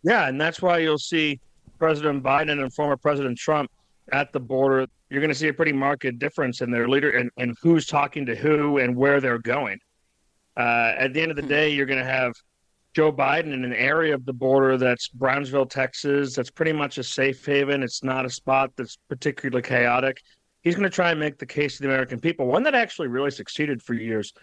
Yeah, 0.04 0.28
and 0.28 0.40
that's 0.40 0.62
why 0.62 0.80
you'll 0.80 0.98
see 0.98 1.40
President 1.80 2.24
Biden 2.24 2.62
and 2.62 2.74
former 2.74 2.98
President 2.98 3.38
Trump 3.38 3.70
at 4.12 4.32
the 4.34 4.40
border. 4.40 4.88
You're 5.10 5.22
going 5.22 5.32
to 5.32 5.36
see 5.36 5.48
a 5.48 5.54
pretty 5.54 5.74
marked 5.74 6.06
difference 6.20 6.62
in 6.62 6.72
their 6.72 6.88
leader 6.88 7.12
and, 7.12 7.30
and 7.38 7.56
who's 7.62 7.86
talking 7.86 8.26
to 8.28 8.36
who 8.36 8.78
and 8.78 8.96
where 8.96 9.20
they're 9.20 9.40
going. 9.40 9.80
Uh, 10.58 10.94
at 10.98 11.14
the 11.14 11.22
end 11.22 11.32
of 11.32 11.38
the 11.38 11.44
hmm. 11.44 11.50
day, 11.50 11.70
you're 11.70 11.86
going 11.86 12.00
to 12.00 12.06
have 12.06 12.34
Joe 12.94 13.12
Biden 13.12 13.54
in 13.54 13.64
an 13.64 13.74
area 13.74 14.14
of 14.14 14.26
the 14.26 14.34
border 14.34 14.78
that's 14.78 15.08
Brownsville, 15.08 15.66
Texas, 15.66 16.36
that's 16.36 16.52
pretty 16.52 16.74
much 16.74 16.98
a 16.98 17.04
safe 17.04 17.46
haven. 17.46 17.84
It's 17.84 18.04
not 18.04 18.26
a 18.26 18.30
spot 18.30 18.72
that's 18.76 18.98
particularly 19.08 19.62
chaotic. 19.62 20.22
He's 20.62 20.76
going 20.76 20.90
to 20.90 20.96
try 20.96 21.12
and 21.12 21.20
make 21.20 21.38
the 21.38 21.46
case 21.46 21.78
to 21.78 21.84
the 21.84 21.90
American 21.90 22.20
people, 22.20 22.48
one 22.48 22.64
that 22.64 22.76
actually 22.76 23.08
really 23.08 23.32
succeeded 23.32 23.82
for 23.82 23.94
years. 23.94 24.34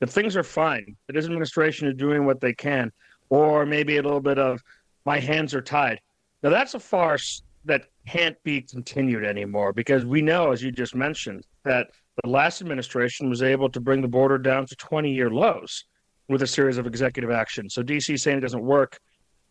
That 0.00 0.10
things 0.10 0.36
are 0.36 0.42
fine, 0.42 0.96
that 1.06 1.14
his 1.14 1.26
administration 1.26 1.86
is 1.86 1.94
doing 1.94 2.26
what 2.26 2.40
they 2.40 2.52
can, 2.52 2.90
or 3.30 3.64
maybe 3.64 3.98
a 3.98 4.02
little 4.02 4.20
bit 4.20 4.38
of 4.38 4.60
my 5.06 5.20
hands 5.20 5.54
are 5.54 5.62
tied. 5.62 6.00
Now, 6.42 6.50
that's 6.50 6.74
a 6.74 6.80
farce 6.80 7.42
that 7.64 7.86
can't 8.06 8.36
be 8.42 8.62
continued 8.62 9.24
anymore 9.24 9.72
because 9.72 10.04
we 10.04 10.20
know, 10.20 10.50
as 10.50 10.62
you 10.62 10.72
just 10.72 10.96
mentioned, 10.96 11.46
that 11.64 11.88
the 12.22 12.28
last 12.28 12.60
administration 12.60 13.30
was 13.30 13.42
able 13.42 13.68
to 13.70 13.80
bring 13.80 14.02
the 14.02 14.08
border 14.08 14.38
down 14.38 14.66
to 14.66 14.76
20 14.76 15.12
year 15.12 15.30
lows 15.30 15.84
with 16.28 16.42
a 16.42 16.46
series 16.46 16.78
of 16.78 16.86
executive 16.86 17.30
actions. 17.30 17.74
So 17.74 17.82
DC 17.82 18.18
saying 18.18 18.38
it 18.38 18.40
doesn't 18.40 18.62
work 18.62 18.98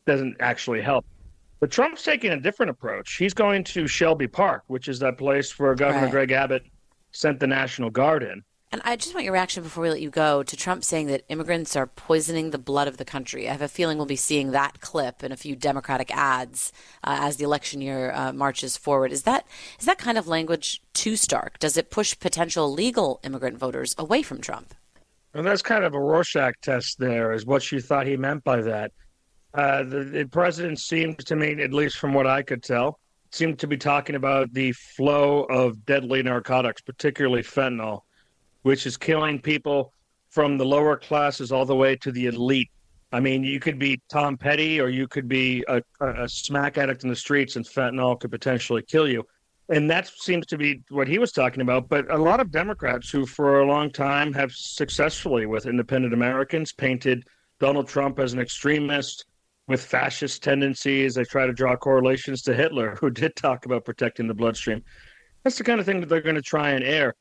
doesn't 0.06 0.36
actually 0.40 0.82
help. 0.82 1.06
But 1.62 1.70
Trump's 1.70 2.02
taking 2.02 2.32
a 2.32 2.40
different 2.40 2.72
approach. 2.72 3.18
He's 3.18 3.36
going 3.36 3.64
to 3.66 3.88
Shelby 3.88 4.28
Park, 4.28 4.64
which 4.66 4.88
is 4.88 4.98
that 5.00 5.20
place 5.20 5.58
where 5.60 5.76
Governor 5.76 6.06
right. 6.06 6.12
Greg 6.12 6.32
Abbott 6.32 6.66
sent 7.12 7.40
the 7.40 7.46
National 7.46 7.92
Guard 7.92 8.24
in. 8.24 8.44
And 8.72 8.82
I 8.84 8.96
just 8.96 9.14
want 9.14 9.26
your 9.26 9.34
reaction 9.34 9.62
before 9.62 9.84
we 9.84 9.90
let 9.90 10.02
you 10.02 10.10
go 10.10 10.42
to 10.42 10.58
Trump 10.58 10.84
saying 10.84 11.08
that 11.08 11.24
immigrants 11.30 11.76
are 11.76 11.86
poisoning 11.86 12.50
the 12.50 12.58
blood 12.58 12.88
of 12.88 12.98
the 12.98 13.06
country. 13.06 13.48
I 13.48 13.52
have 13.52 13.62
a 13.62 13.68
feeling 13.68 13.98
we'll 13.98 14.08
be 14.08 14.16
seeing 14.16 14.52
that 14.52 14.82
clip 14.82 15.24
in 15.24 15.32
a 15.32 15.38
few 15.38 15.56
Democratic 15.56 16.10
ads 16.16 16.72
uh, 17.04 17.20
as 17.22 17.36
the 17.36 17.44
election 17.44 17.82
year 17.82 18.12
uh, 18.14 18.34
marches 18.34 18.76
forward. 18.76 19.12
Is 19.12 19.24
that 19.24 19.46
is 19.78 19.86
that 19.86 20.00
kind 20.00 20.18
of 20.18 20.28
language 20.28 20.82
too 20.94 21.16
stark? 21.16 21.60
Does 21.60 21.78
it 21.78 21.92
push 21.92 22.18
potential 22.18 22.72
legal 22.72 23.20
immigrant 23.24 23.60
voters 23.60 23.94
away 24.00 24.24
from 24.24 24.42
Trump? 24.42 24.74
And 25.34 25.46
that's 25.46 25.62
kind 25.62 25.84
of 25.84 25.94
a 25.94 26.00
Rorschach 26.00 26.56
test. 26.62 26.98
There 26.98 27.34
is 27.34 27.46
what 27.46 27.72
you 27.72 27.82
thought 27.82 28.08
he 28.08 28.18
meant 28.18 28.44
by 28.44 28.62
that. 28.62 28.94
Uh, 29.54 29.84
the, 29.84 30.04
the 30.04 30.26
president 30.26 30.80
seemed 30.80 31.20
to 31.20 31.36
me, 31.36 31.62
at 31.62 31.74
least 31.74 31.98
from 31.98 32.14
what 32.14 32.28
I 32.28 32.42
could 32.42 32.64
tell, 32.64 33.00
seemed 33.32 33.60
to 33.60 33.68
be 33.68 33.78
talking 33.78 34.16
about 34.16 34.54
the 34.54 34.72
flow 34.72 35.44
of 35.44 35.86
deadly 35.86 36.24
narcotics, 36.24 36.82
particularly 36.82 37.44
fentanyl 37.44 38.02
which 38.64 38.86
is 38.86 38.98
killing 38.98 39.40
people 39.40 39.94
from 40.30 40.58
the 40.58 40.66
lower 40.66 40.96
classes 40.96 41.52
all 41.52 41.66
the 41.66 41.76
way 41.76 41.96
to 41.98 42.12
the 42.12 42.28
elite. 42.28 42.70
I 43.12 43.20
mean, 43.20 43.44
you 43.44 43.60
could 43.60 43.78
be 43.78 44.02
Tom 44.10 44.38
Petty 44.38 44.80
or 44.80 44.88
you 44.88 45.08
could 45.08 45.28
be 45.28 45.64
a, 45.68 45.82
a 46.00 46.30
smack 46.30 46.78
addict 46.78 47.04
in 47.04 47.10
the 47.10 47.16
streets, 47.16 47.58
and 47.58 47.66
fentanyl 47.66 48.20
could 48.20 48.32
potentially 48.32 48.82
kill 48.84 49.08
you. 49.08 49.26
And 49.68 49.90
that 49.90 50.08
seems 50.08 50.46
to 50.48 50.58
be 50.58 50.82
what 50.90 51.08
he 51.08 51.18
was 51.18 51.32
talking 51.32 51.62
about. 51.62 51.90
But 51.90 52.10
a 52.12 52.18
lot 52.18 52.40
of 52.40 52.52
Democrats 52.52 53.10
who, 53.10 53.26
for 53.26 53.60
a 53.60 53.66
long 53.66 53.92
time, 53.92 54.32
have 54.34 54.52
successfully, 54.54 55.46
with 55.46 55.66
independent 55.66 56.14
Americans, 56.14 56.72
painted 56.72 57.26
Donald 57.60 57.88
Trump 57.88 58.20
as 58.20 58.34
an 58.34 58.40
extremist 58.40 59.26
with 59.72 59.84
fascist 59.84 60.44
tendencies. 60.44 61.16
They 61.16 61.24
try 61.24 61.48
to 61.48 61.54
draw 61.54 61.76
correlations 61.76 62.44
to 62.44 62.54
Hitler, 62.54 62.96
who 63.02 63.10
did 63.10 63.36
talk 63.36 63.66
about 63.66 63.86
protecting 63.86 64.28
the 64.28 64.34
bloodstream. 64.34 64.84
That's 65.44 65.58
the 65.58 65.64
kind 65.64 65.80
of 65.80 65.86
thing 65.86 66.00
that 66.02 66.10
they're 66.10 66.22
going 66.22 66.36
to 66.36 66.42
try 66.42 66.72
and 66.72 66.84
air. 66.84 67.16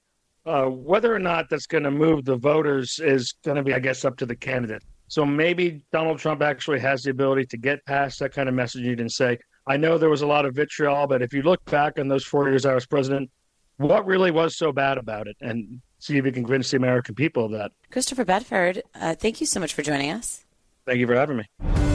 Uh, 0.45 0.67
whether 0.67 1.15
or 1.15 1.19
not 1.19 1.49
that's 1.49 1.67
going 1.67 1.85
to 1.85 1.91
move 1.91 2.25
the 2.25 2.37
voters 2.37 2.99
is 2.99 3.35
going 3.45 3.57
to 3.57 3.63
be, 3.63 3.73
I 3.75 3.79
guess, 3.79 4.05
up 4.05 4.17
to 4.19 4.27
the 4.27 4.37
candidate. 4.37 4.83
So 5.09 5.25
maybe 5.25 5.83
Donald 5.93 6.19
Trump 6.19 6.43
actually 6.43 6.81
has 6.81 7.03
the 7.03 7.11
ability 7.11 7.47
to 7.47 7.57
get 7.57 7.85
past 7.85 8.21
that 8.21 8.33
kind 8.33 8.49
of 8.49 8.55
messaging 8.55 9.01
and 9.01 9.11
say, 9.11 9.39
I 9.67 9.77
know 9.77 9.99
there 9.99 10.11
was 10.11 10.23
a 10.23 10.27
lot 10.27 10.45
of 10.45 10.55
vitriol, 10.55 11.07
but 11.07 11.21
if 11.23 11.33
you 11.33 11.43
look 11.43 11.65
back 11.67 11.99
on 11.99 12.09
those 12.09 12.25
four 12.25 12.49
years 12.49 12.65
I 12.65 12.75
was 12.75 12.87
president, 12.87 13.31
what 13.77 14.07
really 14.07 14.31
was 14.31 14.57
so 14.57 14.73
bad 14.73 14.99
about 14.99 15.27
it? 15.27 15.37
And 15.41 15.81
see 15.99 16.17
if 16.17 16.25
you 16.25 16.33
can 16.33 16.45
convince 16.45 16.71
the 16.71 16.77
American 16.77 17.15
people 17.15 17.45
of 17.47 17.53
that. 17.53 17.73
Christopher 17.91 18.25
Bedford, 18.25 18.83
uh, 18.95 19.15
thank 19.15 19.41
you 19.41 19.47
so 19.47 19.61
much 19.61 19.75
for 19.75 19.83
joining 19.83 20.11
us. 20.11 20.45
Thank 20.87 20.99
you 20.99 21.07
for 21.07 21.15
having 21.15 21.37
me. 21.37 21.90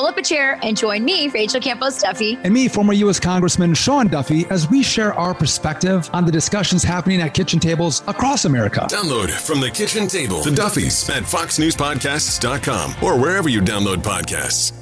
Pull 0.00 0.06
up 0.06 0.16
a 0.16 0.22
chair 0.22 0.58
and 0.62 0.74
join 0.78 1.04
me, 1.04 1.28
Rachel 1.28 1.60
Campos 1.60 2.00
Duffy, 2.00 2.38
and 2.42 2.54
me, 2.54 2.68
former 2.68 2.94
U.S. 2.94 3.20
Congressman 3.20 3.74
Sean 3.74 4.08
Duffy, 4.08 4.46
as 4.48 4.66
we 4.70 4.82
share 4.82 5.12
our 5.12 5.34
perspective 5.34 6.08
on 6.14 6.24
the 6.24 6.32
discussions 6.32 6.82
happening 6.82 7.20
at 7.20 7.34
kitchen 7.34 7.60
tables 7.60 8.02
across 8.08 8.46
America. 8.46 8.86
Download 8.90 9.28
from 9.28 9.60
the 9.60 9.68
kitchen 9.70 10.08
table 10.08 10.42
the 10.42 10.52
Duffys 10.52 11.10
at 11.10 11.24
FoxNewsPodcasts.com 11.24 12.94
or 13.02 13.20
wherever 13.20 13.50
you 13.50 13.60
download 13.60 13.96
podcasts. 13.96 14.72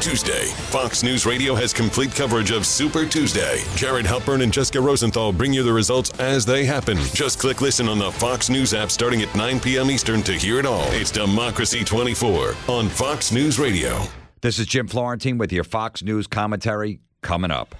Tuesday, 0.00 0.46
Fox 0.70 1.02
News 1.02 1.26
Radio 1.26 1.54
has 1.54 1.74
complete 1.74 2.14
coverage 2.14 2.50
of 2.50 2.64
Super 2.64 3.04
Tuesday. 3.04 3.62
Jared 3.74 4.06
Halpern 4.06 4.42
and 4.42 4.50
Jessica 4.50 4.80
Rosenthal 4.80 5.34
bring 5.34 5.52
you 5.52 5.62
the 5.62 5.72
results 5.72 6.18
as 6.18 6.46
they 6.46 6.64
happen. 6.64 6.96
Just 7.12 7.38
click 7.38 7.60
listen 7.60 7.88
on 7.88 7.98
the 7.98 8.10
Fox 8.10 8.48
News 8.48 8.72
app 8.72 8.90
starting 8.90 9.20
at 9.20 9.34
9 9.36 9.60
p.m. 9.60 9.90
Eastern 9.90 10.22
to 10.22 10.32
hear 10.32 10.58
it 10.58 10.64
all. 10.64 10.90
It's 10.92 11.10
Democracy 11.10 11.84
24 11.84 12.54
on 12.68 12.88
Fox 12.88 13.32
News 13.32 13.58
Radio. 13.58 14.08
This 14.42 14.58
is 14.58 14.66
Jim 14.66 14.88
Florentine 14.88 15.38
with 15.38 15.52
your 15.52 15.62
Fox 15.62 16.02
News 16.02 16.26
commentary 16.26 16.98
coming 17.20 17.52
up. 17.52 17.76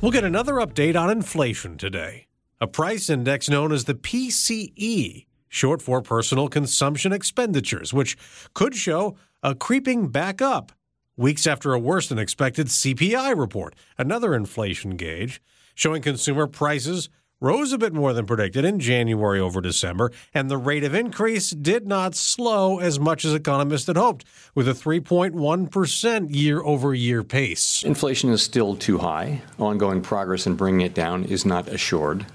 We'll 0.00 0.10
get 0.10 0.24
another 0.24 0.54
update 0.54 0.98
on 0.98 1.10
inflation 1.10 1.76
today. 1.76 2.28
A 2.62 2.66
price 2.66 3.10
index 3.10 3.46
known 3.50 3.70
as 3.70 3.84
the 3.84 3.94
PCE 3.94 5.26
short 5.50 5.82
for 5.82 6.00
personal 6.00 6.48
consumption 6.48 7.12
expenditures, 7.12 7.92
which 7.92 8.16
could 8.54 8.74
show 8.74 9.18
a 9.42 9.54
creeping 9.54 10.08
back 10.08 10.40
up 10.40 10.72
weeks 11.18 11.46
after 11.46 11.74
a 11.74 11.78
worse 11.78 12.08
than 12.08 12.18
expected 12.18 12.68
CPI 12.68 13.38
report, 13.38 13.76
another 13.98 14.34
inflation 14.34 14.96
gauge 14.96 15.42
showing 15.74 16.00
consumer 16.00 16.46
prices 16.46 17.10
rose 17.40 17.72
a 17.72 17.78
bit 17.78 17.92
more 17.92 18.12
than 18.12 18.26
predicted 18.26 18.64
in 18.64 18.80
January 18.80 19.40
over 19.40 19.60
December, 19.60 20.10
and 20.34 20.50
the 20.50 20.56
rate 20.56 20.84
of 20.84 20.94
increase 20.94 21.50
did 21.50 21.86
not 21.86 22.14
slow 22.14 22.78
as 22.78 22.98
much 22.98 23.24
as 23.24 23.34
economists 23.34 23.86
had 23.86 23.96
hoped, 23.96 24.24
with 24.54 24.68
a 24.68 24.72
3.1% 24.72 26.34
year 26.34 26.62
over 26.62 26.94
year 26.94 27.22
pace. 27.22 27.82
Inflation 27.84 28.30
is 28.30 28.42
still 28.42 28.74
too 28.76 28.98
high. 28.98 29.42
Ongoing 29.58 30.00
progress 30.00 30.46
in 30.46 30.54
bringing 30.54 30.80
it 30.80 30.94
down 30.94 31.24
is 31.24 31.44
not 31.44 31.68
assured. 31.68 32.26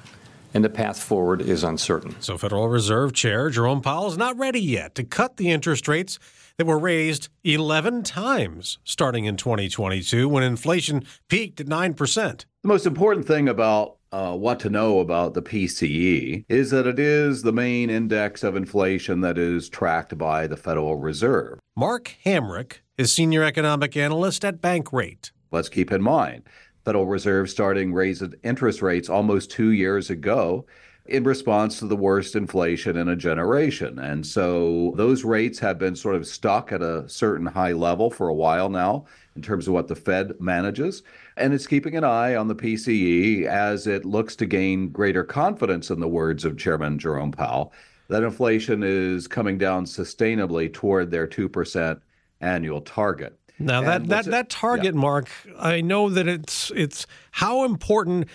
And 0.55 0.63
the 0.63 0.69
path 0.69 1.01
forward 1.01 1.41
is 1.41 1.63
uncertain. 1.63 2.15
So, 2.19 2.37
Federal 2.37 2.69
Reserve 2.69 3.13
Chair 3.13 3.49
Jerome 3.49 3.81
Powell 3.81 4.07
is 4.07 4.17
not 4.17 4.37
ready 4.37 4.61
yet 4.61 4.93
to 4.95 5.03
cut 5.03 5.37
the 5.37 5.49
interest 5.49 5.87
rates 5.87 6.19
that 6.57 6.67
were 6.67 6.77
raised 6.77 7.29
11 7.43 8.03
times 8.03 8.77
starting 8.83 9.25
in 9.25 9.35
2022 9.35 10.29
when 10.29 10.43
inflation 10.43 11.03
peaked 11.27 11.59
at 11.59 11.65
9%. 11.65 12.45
The 12.61 12.67
most 12.67 12.85
important 12.85 13.25
thing 13.25 13.49
about 13.49 13.97
uh, 14.13 14.35
what 14.35 14.59
to 14.59 14.69
know 14.69 14.99
about 14.99 15.33
the 15.33 15.41
PCE 15.41 16.45
is 16.47 16.69
that 16.69 16.85
it 16.85 16.99
is 16.99 17.41
the 17.41 17.51
main 17.51 17.89
index 17.89 18.43
of 18.43 18.55
inflation 18.55 19.21
that 19.21 19.39
is 19.39 19.67
tracked 19.67 20.15
by 20.19 20.45
the 20.45 20.55
Federal 20.55 20.97
Reserve. 20.97 21.59
Mark 21.75 22.15
Hamrick 22.23 22.77
is 22.95 23.11
senior 23.11 23.43
economic 23.43 23.97
analyst 23.97 24.45
at 24.45 24.61
Bankrate. 24.61 25.31
Let's 25.51 25.67
keep 25.67 25.91
in 25.91 26.03
mind, 26.03 26.43
Federal 26.85 27.07
Reserve 27.07 27.49
starting 27.49 27.91
raising 27.91 28.35
interest 28.43 28.83
rates 28.83 29.09
almost 29.09 29.49
two 29.49 29.71
years 29.71 30.11
ago 30.11 30.67
in 31.07 31.23
response 31.23 31.79
to 31.79 31.87
the 31.87 31.95
worst 31.95 32.35
inflation 32.35 32.95
in 32.95 33.09
a 33.09 33.15
generation. 33.15 33.97
And 33.97 34.25
so 34.25 34.93
those 34.95 35.23
rates 35.25 35.57
have 35.59 35.79
been 35.79 35.95
sort 35.95 36.15
of 36.15 36.27
stuck 36.27 36.71
at 36.71 36.81
a 36.81 37.09
certain 37.09 37.47
high 37.47 37.73
level 37.73 38.11
for 38.11 38.29
a 38.29 38.33
while 38.33 38.69
now 38.69 39.05
in 39.35 39.41
terms 39.41 39.67
of 39.67 39.73
what 39.73 39.87
the 39.87 39.95
Fed 39.95 40.33
manages. 40.39 41.01
And 41.37 41.53
it's 41.53 41.67
keeping 41.67 41.95
an 41.95 42.03
eye 42.03 42.35
on 42.35 42.47
the 42.47 42.55
PCE 42.55 43.45
as 43.45 43.87
it 43.87 44.05
looks 44.05 44.35
to 44.37 44.45
gain 44.45 44.89
greater 44.89 45.23
confidence, 45.23 45.89
in 45.89 45.99
the 45.99 46.07
words 46.07 46.45
of 46.45 46.57
Chairman 46.57 46.99
Jerome 46.99 47.31
Powell, 47.31 47.73
that 48.09 48.23
inflation 48.23 48.83
is 48.83 49.27
coming 49.27 49.57
down 49.57 49.85
sustainably 49.85 50.71
toward 50.71 51.09
their 51.09 51.27
2% 51.27 51.99
annual 52.41 52.81
target. 52.81 53.37
Now 53.59 53.81
that 53.81 54.07
that, 54.07 54.25
that 54.25 54.49
target, 54.49 54.93
yeah. 54.95 54.99
Mark, 54.99 55.29
I 55.57 55.81
know 55.81 56.09
that 56.09 56.27
it's 56.27 56.71
it's 56.75 57.05
how 57.31 57.63
important 57.63 58.27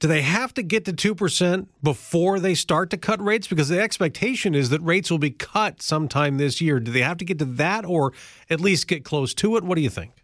do 0.00 0.08
they 0.08 0.22
have 0.22 0.52
to 0.54 0.64
get 0.64 0.84
to 0.86 0.92
2% 0.92 1.68
before 1.80 2.40
they 2.40 2.56
start 2.56 2.90
to 2.90 2.96
cut 2.96 3.22
rates? 3.22 3.46
Because 3.46 3.68
the 3.68 3.80
expectation 3.80 4.52
is 4.52 4.70
that 4.70 4.80
rates 4.80 5.12
will 5.12 5.18
be 5.18 5.30
cut 5.30 5.80
sometime 5.80 6.38
this 6.38 6.60
year. 6.60 6.80
Do 6.80 6.90
they 6.90 7.02
have 7.02 7.18
to 7.18 7.24
get 7.24 7.38
to 7.38 7.44
that 7.44 7.84
or 7.84 8.12
at 8.50 8.60
least 8.60 8.88
get 8.88 9.04
close 9.04 9.32
to 9.34 9.56
it? 9.56 9.62
What 9.62 9.76
do 9.76 9.80
you 9.80 9.90
think? 9.90 10.21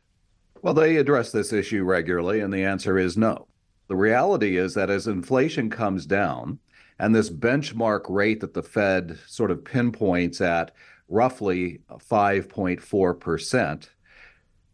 Well, 0.62 0.75
they 0.75 0.97
address 0.97 1.31
this 1.31 1.53
issue 1.53 1.85
regularly, 1.85 2.41
and 2.41 2.53
the 2.53 2.65
answer 2.65 2.99
is 2.99 3.17
no. 3.17 3.47
The 3.88 3.97
reality 3.97 4.57
is 4.57 4.75
that 4.75 4.91
as 4.91 5.07
inflation 5.07 5.71
comes 5.71 6.05
down, 6.05 6.59
and 6.99 7.15
this 7.15 7.31
benchmark 7.31 8.03
rate 8.09 8.41
that 8.41 8.55
the 8.55 8.62
Fed 8.62 9.19
sort 9.27 9.50
of 9.50 9.65
pinpoints 9.65 10.41
at 10.41 10.73
roughly 11.09 11.81
5.4%, 11.91 13.88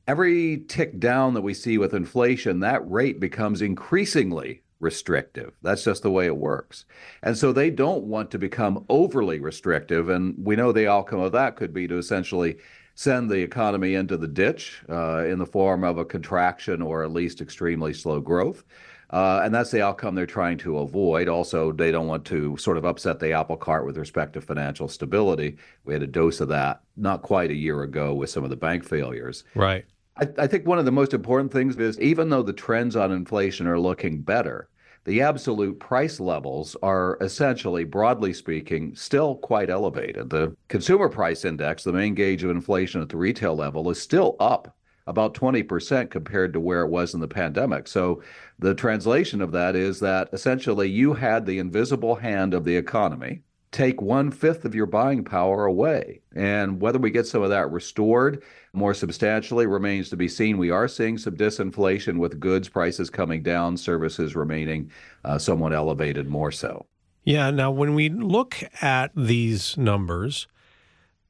every 0.07 0.65
tick 0.69 0.99
down 0.99 1.35
that 1.35 1.43
we 1.43 1.55
see 1.55 1.79
with 1.79 1.95
inflation, 1.95 2.61
that 2.61 2.91
rate 2.91 3.21
becomes 3.21 3.61
increasingly 3.63 4.63
restrictive. 4.81 5.53
That's 5.63 5.85
just 5.85 6.03
the 6.03 6.11
way 6.11 6.27
it 6.27 6.37
works. 6.37 6.85
And 7.23 7.37
so 7.37 7.53
they 7.53 7.71
don't 7.71 8.05
want 8.05 8.31
to 8.33 8.39
become 8.39 8.85
overly 8.89 9.39
restrictive. 9.39 10.09
And 10.09 10.35
we 10.39 10.57
know 10.57 10.73
the 10.73 10.89
outcome 10.89 11.21
of 11.21 11.33
that 11.33 11.57
could 11.57 11.73
be 11.73 11.87
to 11.89 11.99
essentially 11.99 12.57
send 12.95 13.31
the 13.31 13.41
economy 13.41 13.95
into 13.95 14.17
the 14.17 14.29
ditch 14.29 14.83
uh, 14.89 15.25
in 15.25 15.39
the 15.39 15.47
form 15.47 15.85
of 15.85 15.99
a 15.99 16.05
contraction 16.05 16.81
or 16.81 17.03
at 17.03 17.13
least 17.13 17.41
extremely 17.41 17.93
slow 17.93 18.21
growth. 18.21 18.65
Uh, 19.11 19.43
and 19.45 19.55
that's 19.55 19.71
the 19.71 19.83
outcome 19.83 20.15
they're 20.15 20.27
trying 20.27 20.59
to 20.59 20.79
avoid. 20.79 21.29
Also, 21.29 21.71
they 21.71 21.93
don't 21.93 22.09
want 22.09 22.25
to 22.25 22.57
sort 22.57 22.77
of 22.77 22.85
upset 22.85 23.21
the 23.21 23.33
apple 23.33 23.57
cart 23.57 23.87
with 23.87 23.97
respect 23.97 24.33
to 24.33 24.41
financial 24.41 24.89
stability. 24.89 25.57
We 25.85 25.93
had 25.93 26.03
a 26.03 26.07
dose 26.07 26.41
of 26.41 26.49
that 26.49 26.81
not 26.97 27.23
quite 27.23 27.51
a 27.51 27.55
year 27.55 27.83
ago 27.83 28.15
with 28.15 28.31
some 28.31 28.45
of 28.45 28.51
the 28.51 28.57
bank 28.57 28.85
failures. 28.85 29.45
Right. 29.55 29.85
I, 30.17 30.29
I 30.39 30.47
think 30.47 30.67
one 30.67 30.79
of 30.79 30.85
the 30.85 30.93
most 30.93 31.15
important 31.15 31.53
things 31.53 31.77
is 31.77 32.01
even 32.01 32.31
though 32.31 32.43
the 32.43 32.53
trends 32.53 32.97
on 32.97 33.13
inflation 33.13 33.67
are 33.67 33.79
looking 33.79 34.21
better, 34.21 34.69
the 35.05 35.21
absolute 35.21 35.79
price 35.79 36.19
levels 36.19 36.77
are 36.83 37.19
essentially, 37.21 37.85
broadly 37.85 38.33
speaking, 38.33 38.95
still 38.95 39.37
quite 39.37 39.71
elevated. 39.71 40.31
The 40.31 40.57
consumer 40.69 41.09
price 41.09 41.45
index, 41.45 41.85
the 41.85 41.93
main 41.93 42.15
gauge 42.15 42.43
of 42.43 42.51
inflation 42.51 43.03
at 43.03 43.11
the 43.11 43.17
retail 43.17 43.55
level, 43.55 43.91
is 43.91 44.01
still 44.01 44.37
up 44.41 44.77
about 45.07 45.35
20% 45.35 46.11
compared 46.11 46.55
to 46.55 46.61
where 46.61 46.81
it 46.81 46.89
was 46.89 47.13
in 47.13 47.21
the 47.21 47.29
pandemic. 47.29 47.87
So 47.87 48.23
the 48.59 48.75
translation 48.75 49.43
of 49.43 49.53
that 49.53 49.77
is 49.77 50.01
that 50.01 50.31
essentially 50.33 50.89
you 50.89 51.13
had 51.13 51.45
the 51.45 51.59
invisible 51.59 52.15
hand 52.15 52.55
of 52.55 52.65
the 52.65 52.77
economy 52.77 53.43
take 53.71 54.01
one 54.01 54.31
fifth 54.31 54.65
of 54.65 54.75
your 54.75 54.87
buying 54.87 55.25
power 55.25 55.67
away. 55.67 56.21
And 56.35 56.81
whether 56.81 56.99
we 56.99 57.11
get 57.11 57.27
some 57.27 57.43
of 57.43 57.51
that 57.51 57.73
restored 57.73 58.45
more 58.75 58.95
substantially 58.95 59.67
remains 59.67 60.09
to 60.11 60.17
be 60.17 60.29
seen. 60.29 60.59
We 60.59 60.71
are 60.71 60.89
seeing 60.89 61.19
some 61.19 61.37
disinflation 61.37 62.19
with 62.19 62.41
goods 62.41 62.69
prices 62.69 63.11
coming 63.11 63.43
down, 63.43 63.77
services 63.77 64.35
remaining 64.35 64.91
uh, 65.25 65.39
somewhat 65.39 65.73
elevated 65.73 66.29
more 66.29 66.51
so. 66.53 66.87
Yeah. 67.25 67.51
Now, 67.51 67.71
when 67.71 67.95
we 67.95 68.09
look 68.11 68.57
at 68.83 69.11
these 69.17 69.77
numbers, 69.77 70.47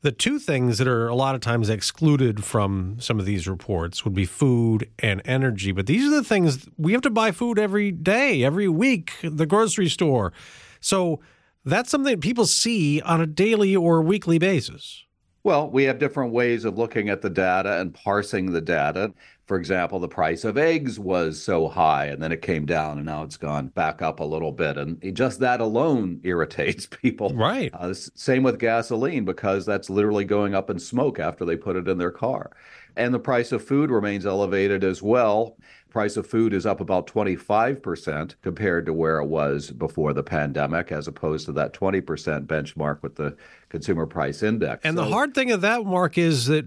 the 0.04 0.12
two 0.12 0.38
things 0.38 0.78
that 0.78 0.88
are 0.88 1.08
a 1.08 1.14
lot 1.14 1.34
of 1.34 1.40
times 1.40 1.70
excluded 1.70 2.44
from 2.44 2.96
some 3.00 3.18
of 3.18 3.24
these 3.24 3.48
reports 3.48 4.04
would 4.04 4.12
be 4.12 4.26
food 4.26 4.90
and 4.98 5.22
energy. 5.24 5.72
But 5.72 5.86
these 5.86 6.06
are 6.06 6.14
the 6.14 6.24
things 6.24 6.68
we 6.76 6.92
have 6.92 7.00
to 7.02 7.10
buy 7.10 7.30
food 7.30 7.58
every 7.58 7.90
day, 7.90 8.44
every 8.44 8.68
week, 8.68 9.12
the 9.22 9.46
grocery 9.46 9.88
store. 9.88 10.32
So 10.80 11.20
that's 11.64 11.90
something 11.90 12.20
people 12.20 12.44
see 12.44 13.00
on 13.00 13.22
a 13.22 13.26
daily 13.26 13.74
or 13.74 14.02
weekly 14.02 14.38
basis. 14.38 15.04
Well, 15.44 15.68
we 15.68 15.84
have 15.84 15.98
different 15.98 16.32
ways 16.32 16.64
of 16.64 16.78
looking 16.78 17.10
at 17.10 17.20
the 17.20 17.28
data 17.28 17.78
and 17.78 17.92
parsing 17.92 18.50
the 18.50 18.62
data. 18.62 19.12
For 19.46 19.58
example, 19.58 20.00
the 20.00 20.08
price 20.08 20.42
of 20.42 20.56
eggs 20.56 20.98
was 20.98 21.40
so 21.40 21.68
high 21.68 22.06
and 22.06 22.22
then 22.22 22.32
it 22.32 22.40
came 22.40 22.64
down 22.64 22.96
and 22.96 23.04
now 23.04 23.24
it's 23.24 23.36
gone 23.36 23.66
back 23.68 24.00
up 24.00 24.20
a 24.20 24.24
little 24.24 24.52
bit. 24.52 24.78
And 24.78 24.98
just 25.14 25.40
that 25.40 25.60
alone 25.60 26.18
irritates 26.24 26.86
people. 26.86 27.28
Right. 27.34 27.70
Uh, 27.74 27.92
same 27.92 28.42
with 28.42 28.58
gasoline 28.58 29.26
because 29.26 29.66
that's 29.66 29.90
literally 29.90 30.24
going 30.24 30.54
up 30.54 30.70
in 30.70 30.78
smoke 30.78 31.18
after 31.18 31.44
they 31.44 31.56
put 31.56 31.76
it 31.76 31.88
in 31.88 31.98
their 31.98 32.10
car. 32.10 32.50
And 32.96 33.12
the 33.12 33.18
price 33.18 33.52
of 33.52 33.64
food 33.64 33.90
remains 33.90 34.24
elevated 34.26 34.84
as 34.84 35.02
well 35.02 35.56
price 35.94 36.16
of 36.16 36.26
food 36.26 36.52
is 36.52 36.66
up 36.66 36.80
about 36.80 37.06
25% 37.06 38.34
compared 38.42 38.84
to 38.84 38.92
where 38.92 39.20
it 39.20 39.26
was 39.26 39.70
before 39.70 40.12
the 40.12 40.24
pandemic, 40.24 40.90
as 40.90 41.06
opposed 41.06 41.46
to 41.46 41.52
that 41.52 41.72
20% 41.72 42.02
benchmark 42.46 43.00
with 43.00 43.14
the 43.14 43.36
consumer 43.68 44.04
price 44.04 44.42
index. 44.42 44.84
And 44.84 44.98
so, 44.98 45.04
the 45.04 45.10
hard 45.10 45.34
thing 45.34 45.52
of 45.52 45.60
that, 45.60 45.86
Mark, 45.86 46.18
is 46.18 46.46
that 46.46 46.66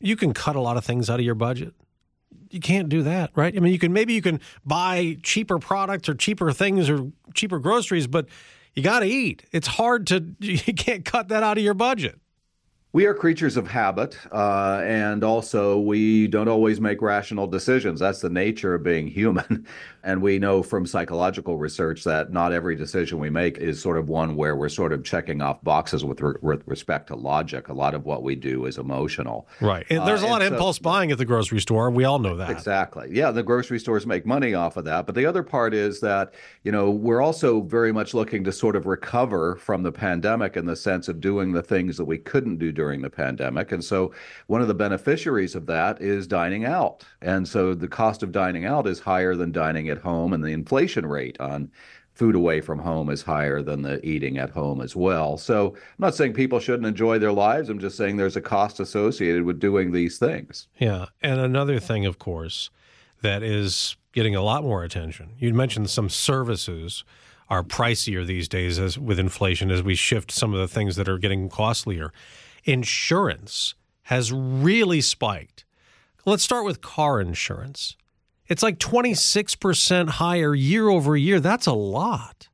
you 0.00 0.16
can 0.16 0.34
cut 0.34 0.54
a 0.54 0.60
lot 0.60 0.76
of 0.76 0.84
things 0.84 1.08
out 1.08 1.18
of 1.18 1.24
your 1.24 1.34
budget. 1.34 1.72
You 2.50 2.60
can't 2.60 2.90
do 2.90 3.02
that, 3.04 3.30
right? 3.34 3.56
I 3.56 3.58
mean, 3.58 3.72
you 3.72 3.78
can 3.78 3.94
maybe 3.94 4.12
you 4.12 4.22
can 4.22 4.38
buy 4.66 5.16
cheaper 5.22 5.58
products 5.58 6.06
or 6.06 6.14
cheaper 6.14 6.52
things 6.52 6.90
or 6.90 7.10
cheaper 7.32 7.58
groceries, 7.58 8.06
but 8.06 8.28
you 8.74 8.82
got 8.82 9.00
to 9.00 9.06
eat. 9.06 9.44
It's 9.50 9.66
hard 9.66 10.06
to, 10.08 10.26
you 10.40 10.74
can't 10.74 11.06
cut 11.06 11.28
that 11.28 11.42
out 11.42 11.56
of 11.56 11.64
your 11.64 11.74
budget 11.74 12.20
we 12.98 13.06
are 13.06 13.14
creatures 13.14 13.56
of 13.56 13.68
habit, 13.68 14.18
uh, 14.32 14.80
and 14.82 15.22
also 15.22 15.78
we 15.78 16.26
don't 16.26 16.48
always 16.48 16.80
make 16.80 17.00
rational 17.00 17.46
decisions. 17.46 18.00
That's 18.00 18.20
the 18.20 18.28
nature 18.28 18.74
of 18.74 18.82
being 18.82 19.06
human. 19.06 19.64
and 20.02 20.20
we 20.20 20.38
know 20.40 20.62
from 20.64 20.84
psychological 20.84 21.58
research 21.58 22.02
that 22.02 22.32
not 22.32 22.52
every 22.52 22.74
decision 22.74 23.20
we 23.20 23.30
make 23.30 23.58
is 23.58 23.80
sort 23.80 23.98
of 23.98 24.08
one 24.08 24.34
where 24.34 24.56
we're 24.56 24.68
sort 24.68 24.92
of 24.92 25.04
checking 25.04 25.40
off 25.42 25.62
boxes 25.62 26.04
with, 26.04 26.20
re- 26.20 26.34
with 26.42 26.66
respect 26.66 27.08
to 27.08 27.14
logic. 27.14 27.68
A 27.68 27.72
lot 27.72 27.94
of 27.94 28.04
what 28.04 28.24
we 28.24 28.34
do 28.34 28.64
is 28.64 28.78
emotional. 28.78 29.46
Right. 29.60 29.86
And 29.90 30.04
there's 30.04 30.24
uh, 30.24 30.26
a 30.26 30.30
lot 30.30 30.42
of 30.42 30.48
so, 30.48 30.54
impulse 30.54 30.80
buying 30.80 31.12
at 31.12 31.18
the 31.18 31.24
grocery 31.24 31.60
store. 31.60 31.90
We 31.90 32.04
all 32.04 32.18
know 32.18 32.36
that. 32.36 32.50
Exactly. 32.50 33.10
Yeah, 33.12 33.30
the 33.30 33.44
grocery 33.44 33.78
stores 33.78 34.06
make 34.06 34.26
money 34.26 34.54
off 34.54 34.76
of 34.76 34.84
that. 34.86 35.06
But 35.06 35.14
the 35.14 35.26
other 35.26 35.44
part 35.44 35.72
is 35.72 36.00
that, 36.00 36.34
you 36.64 36.72
know, 36.72 36.90
we're 36.90 37.22
also 37.22 37.60
very 37.60 37.92
much 37.92 38.12
looking 38.12 38.42
to 38.44 38.50
sort 38.50 38.74
of 38.74 38.86
recover 38.86 39.54
from 39.56 39.84
the 39.84 39.92
pandemic 39.92 40.56
in 40.56 40.66
the 40.66 40.74
sense 40.74 41.06
of 41.06 41.20
doing 41.20 41.52
the 41.52 41.62
things 41.62 41.96
that 41.96 42.06
we 42.06 42.18
couldn't 42.18 42.56
do 42.56 42.72
during 42.72 42.87
the 43.02 43.10
pandemic. 43.10 43.72
And 43.72 43.84
so 43.84 44.12
one 44.46 44.60
of 44.60 44.68
the 44.68 44.74
beneficiaries 44.74 45.54
of 45.54 45.66
that 45.66 46.00
is 46.00 46.26
dining 46.26 46.64
out. 46.64 47.04
And 47.22 47.46
so 47.46 47.74
the 47.74 47.88
cost 47.88 48.22
of 48.22 48.32
dining 48.32 48.64
out 48.64 48.86
is 48.86 48.98
higher 48.98 49.34
than 49.34 49.52
dining 49.52 49.88
at 49.88 49.98
home, 49.98 50.32
and 50.32 50.42
the 50.42 50.48
inflation 50.48 51.06
rate 51.06 51.38
on 51.40 51.70
food 52.14 52.34
away 52.34 52.60
from 52.60 52.80
home 52.80 53.10
is 53.10 53.22
higher 53.22 53.62
than 53.62 53.82
the 53.82 54.04
eating 54.04 54.38
at 54.38 54.50
home 54.50 54.80
as 54.80 54.96
well. 54.96 55.38
So 55.38 55.74
I'm 55.74 55.80
not 55.98 56.16
saying 56.16 56.32
people 56.32 56.58
shouldn't 56.58 56.86
enjoy 56.86 57.20
their 57.20 57.32
lives. 57.32 57.68
I'm 57.68 57.78
just 57.78 57.96
saying 57.96 58.16
there's 58.16 58.36
a 58.36 58.40
cost 58.40 58.80
associated 58.80 59.44
with 59.44 59.60
doing 59.60 59.92
these 59.92 60.18
things. 60.18 60.66
Yeah. 60.78 61.06
And 61.22 61.38
another 61.38 61.78
thing, 61.78 62.06
of 62.06 62.18
course, 62.18 62.70
that 63.22 63.44
is 63.44 63.96
getting 64.12 64.34
a 64.34 64.42
lot 64.42 64.64
more 64.64 64.82
attention. 64.82 65.30
You 65.38 65.54
mentioned 65.54 65.90
some 65.90 66.08
services 66.08 67.04
are 67.48 67.62
pricier 67.62 68.26
these 68.26 68.48
days 68.48 68.80
as 68.80 68.98
with 68.98 69.20
inflation 69.20 69.70
as 69.70 69.82
we 69.82 69.94
shift 69.94 70.32
some 70.32 70.52
of 70.52 70.58
the 70.58 70.68
things 70.68 70.96
that 70.96 71.08
are 71.08 71.18
getting 71.18 71.48
costlier. 71.48 72.12
Insurance 72.64 73.74
has 74.02 74.32
really 74.32 75.00
spiked. 75.00 75.64
Let's 76.24 76.42
start 76.42 76.64
with 76.64 76.80
car 76.80 77.20
insurance. 77.20 77.96
It's 78.46 78.62
like 78.62 78.78
26% 78.78 80.08
higher 80.08 80.54
year 80.54 80.88
over 80.88 81.16
year. 81.16 81.40
That's 81.40 81.66
a 81.66 81.72
lot. 81.72 82.48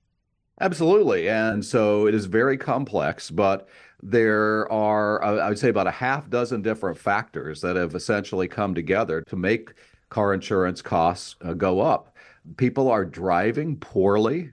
Absolutely. 0.61 1.29
And 1.29 1.64
so 1.64 2.07
it 2.07 2.14
is 2.14 2.27
very 2.27 2.57
complex, 2.57 3.31
but 3.31 3.69
there 4.03 4.71
are, 4.71 5.23
I 5.23 5.49
would 5.49 5.59
say, 5.59 5.71
about 5.71 5.87
a 5.87 5.93
half 5.93 6.29
dozen 6.29 6.62
different 6.62 6.99
factors 6.99 7.61
that 7.62 7.77
have 7.77 7.95
essentially 7.95 8.49
come 8.49 8.75
together 8.75 9.23
to 9.23 9.37
make 9.37 9.71
car 10.11 10.35
insurance 10.35 10.83
costs 10.83 11.37
uh, 11.43 11.55
go 11.55 11.81
up. 11.81 12.14
People 12.57 12.90
are 12.90 13.05
driving 13.05 13.77
poorly 13.77 14.51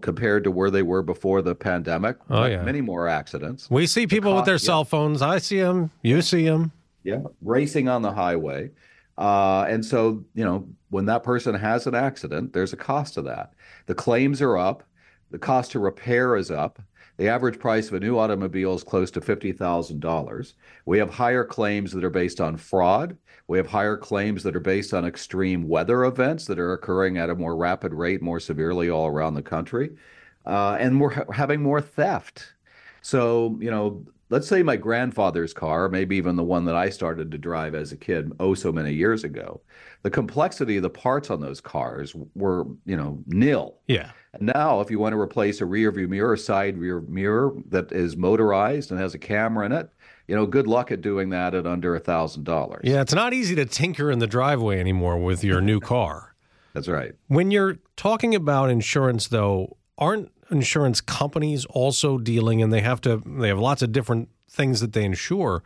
compared 0.00 0.44
to 0.44 0.50
where 0.50 0.70
they 0.70 0.82
were 0.82 1.02
before 1.02 1.42
the 1.42 1.54
pandemic. 1.54 2.16
Oh, 2.30 2.44
yeah. 2.44 2.62
Many 2.62 2.80
more 2.80 3.08
accidents. 3.08 3.70
We 3.70 3.86
see 3.86 4.06
people 4.06 4.32
the 4.32 4.36
with 4.36 4.44
their 4.44 4.54
yeah. 4.54 4.58
cell 4.58 4.84
phones. 4.84 5.22
I 5.22 5.38
see 5.38 5.60
them. 5.60 5.90
You 6.02 6.22
see 6.22 6.44
them. 6.44 6.72
Yeah. 7.02 7.22
Racing 7.42 7.88
on 7.88 8.02
the 8.02 8.12
highway. 8.12 8.70
Uh, 9.18 9.64
and 9.68 9.84
so, 9.84 10.24
you 10.34 10.44
know, 10.44 10.68
when 10.90 11.06
that 11.06 11.22
person 11.22 11.54
has 11.54 11.86
an 11.86 11.94
accident, 11.94 12.52
there's 12.52 12.72
a 12.72 12.76
cost 12.76 13.14
to 13.14 13.22
that. 13.22 13.52
The 13.86 13.94
claims 13.94 14.42
are 14.42 14.58
up. 14.58 14.82
The 15.30 15.38
cost 15.38 15.72
to 15.72 15.78
repair 15.78 16.36
is 16.36 16.50
up. 16.50 16.80
The 17.16 17.28
average 17.28 17.58
price 17.58 17.88
of 17.88 17.94
a 17.94 18.00
new 18.00 18.18
automobile 18.18 18.74
is 18.74 18.84
close 18.84 19.10
to 19.12 19.20
$50,000. 19.20 20.52
We 20.84 20.98
have 20.98 21.10
higher 21.10 21.44
claims 21.44 21.92
that 21.92 22.04
are 22.04 22.10
based 22.10 22.40
on 22.40 22.56
fraud. 22.56 23.16
We 23.48 23.56
have 23.58 23.66
higher 23.66 23.96
claims 23.96 24.42
that 24.42 24.56
are 24.56 24.60
based 24.60 24.92
on 24.92 25.04
extreme 25.04 25.66
weather 25.66 26.04
events 26.04 26.44
that 26.46 26.58
are 26.58 26.74
occurring 26.74 27.16
at 27.16 27.30
a 27.30 27.34
more 27.34 27.56
rapid 27.56 27.94
rate, 27.94 28.20
more 28.20 28.40
severely 28.40 28.90
all 28.90 29.06
around 29.06 29.34
the 29.34 29.42
country. 29.42 29.96
Uh, 30.44 30.76
and 30.78 31.00
we're 31.00 31.14
ha- 31.14 31.32
having 31.32 31.62
more 31.62 31.80
theft. 31.80 32.52
So, 33.00 33.56
you 33.60 33.70
know, 33.70 34.04
let's 34.28 34.48
say 34.48 34.62
my 34.62 34.76
grandfather's 34.76 35.52
car, 35.52 35.88
maybe 35.88 36.16
even 36.16 36.36
the 36.36 36.44
one 36.44 36.64
that 36.64 36.74
I 36.74 36.90
started 36.90 37.30
to 37.30 37.38
drive 37.38 37.74
as 37.74 37.92
a 37.92 37.96
kid 37.96 38.32
oh 38.40 38.54
so 38.54 38.72
many 38.72 38.92
years 38.92 39.24
ago, 39.24 39.60
the 40.02 40.10
complexity 40.10 40.76
of 40.76 40.82
the 40.82 40.90
parts 40.90 41.30
on 41.30 41.40
those 41.40 41.60
cars 41.60 42.14
were, 42.34 42.66
you 42.84 42.96
know, 42.96 43.22
nil. 43.26 43.76
Yeah. 43.86 44.10
Now, 44.40 44.80
if 44.80 44.90
you 44.90 44.98
want 44.98 45.12
to 45.12 45.20
replace 45.20 45.60
a 45.60 45.66
rear 45.66 45.90
view 45.92 46.08
mirror, 46.08 46.34
a 46.34 46.38
side 46.38 46.76
rear 46.76 47.00
mirror 47.02 47.54
that 47.68 47.92
is 47.92 48.16
motorized 48.16 48.90
and 48.90 49.00
has 49.00 49.14
a 49.14 49.18
camera 49.18 49.66
in 49.66 49.72
it, 49.72 49.88
you 50.28 50.34
know, 50.34 50.46
good 50.46 50.66
luck 50.66 50.90
at 50.90 51.00
doing 51.00 51.30
that 51.30 51.54
at 51.54 51.66
under 51.66 51.94
a 51.94 52.00
thousand 52.00 52.44
dollars. 52.44 52.82
Yeah, 52.84 53.00
it's 53.00 53.14
not 53.14 53.32
easy 53.32 53.54
to 53.54 53.64
tinker 53.64 54.10
in 54.10 54.18
the 54.18 54.26
driveway 54.26 54.80
anymore 54.80 55.18
with 55.18 55.44
your 55.44 55.60
new 55.60 55.80
car. 55.80 56.34
That's 56.74 56.88
right. 56.88 57.14
When 57.28 57.50
you're 57.50 57.78
talking 57.96 58.34
about 58.34 58.68
insurance, 58.68 59.28
though, 59.28 59.76
aren't 59.98 60.30
insurance 60.50 61.00
companies 61.00 61.64
also 61.66 62.18
dealing, 62.18 62.62
and 62.62 62.72
they 62.72 62.82
have 62.82 63.00
to, 63.02 63.22
they 63.26 63.48
have 63.48 63.58
lots 63.58 63.82
of 63.82 63.92
different 63.92 64.28
things 64.48 64.80
that 64.80 64.92
they 64.92 65.04
insure. 65.04 65.62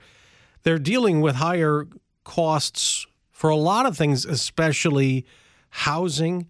They're 0.63 0.79
dealing 0.79 1.21
with 1.21 1.37
higher 1.37 1.87
costs 2.25 3.07
for 3.31 3.51
a 3.51 3.57
lot 3.57 3.87
of 3.87 3.97
things, 3.97 4.25
especially 4.25 5.25
housing 5.71 6.49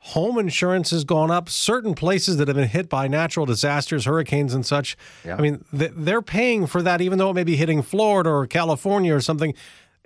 home 0.00 0.38
insurance 0.38 0.90
has 0.90 1.04
gone 1.04 1.30
up. 1.30 1.48
Certain 1.48 1.94
places 1.94 2.38
that 2.38 2.48
have 2.48 2.56
been 2.56 2.68
hit 2.68 2.88
by 2.88 3.06
natural 3.06 3.46
disasters, 3.46 4.06
hurricanes, 4.06 4.54
and 4.54 4.64
such. 4.64 4.96
Yeah. 5.24 5.36
I 5.36 5.40
mean, 5.40 5.64
they're 5.72 6.22
paying 6.22 6.66
for 6.66 6.82
that, 6.82 7.00
even 7.00 7.18
though 7.18 7.30
it 7.30 7.34
may 7.34 7.44
be 7.44 7.56
hitting 7.56 7.82
Florida 7.82 8.30
or 8.30 8.46
California 8.46 9.14
or 9.14 9.20
something. 9.20 9.54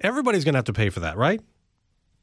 Everybody's 0.00 0.44
going 0.44 0.55
to 0.55 0.59
have 0.59 0.64
to 0.64 0.72
pay 0.72 0.90
for 0.90 1.00
that, 1.00 1.16
right? 1.16 1.40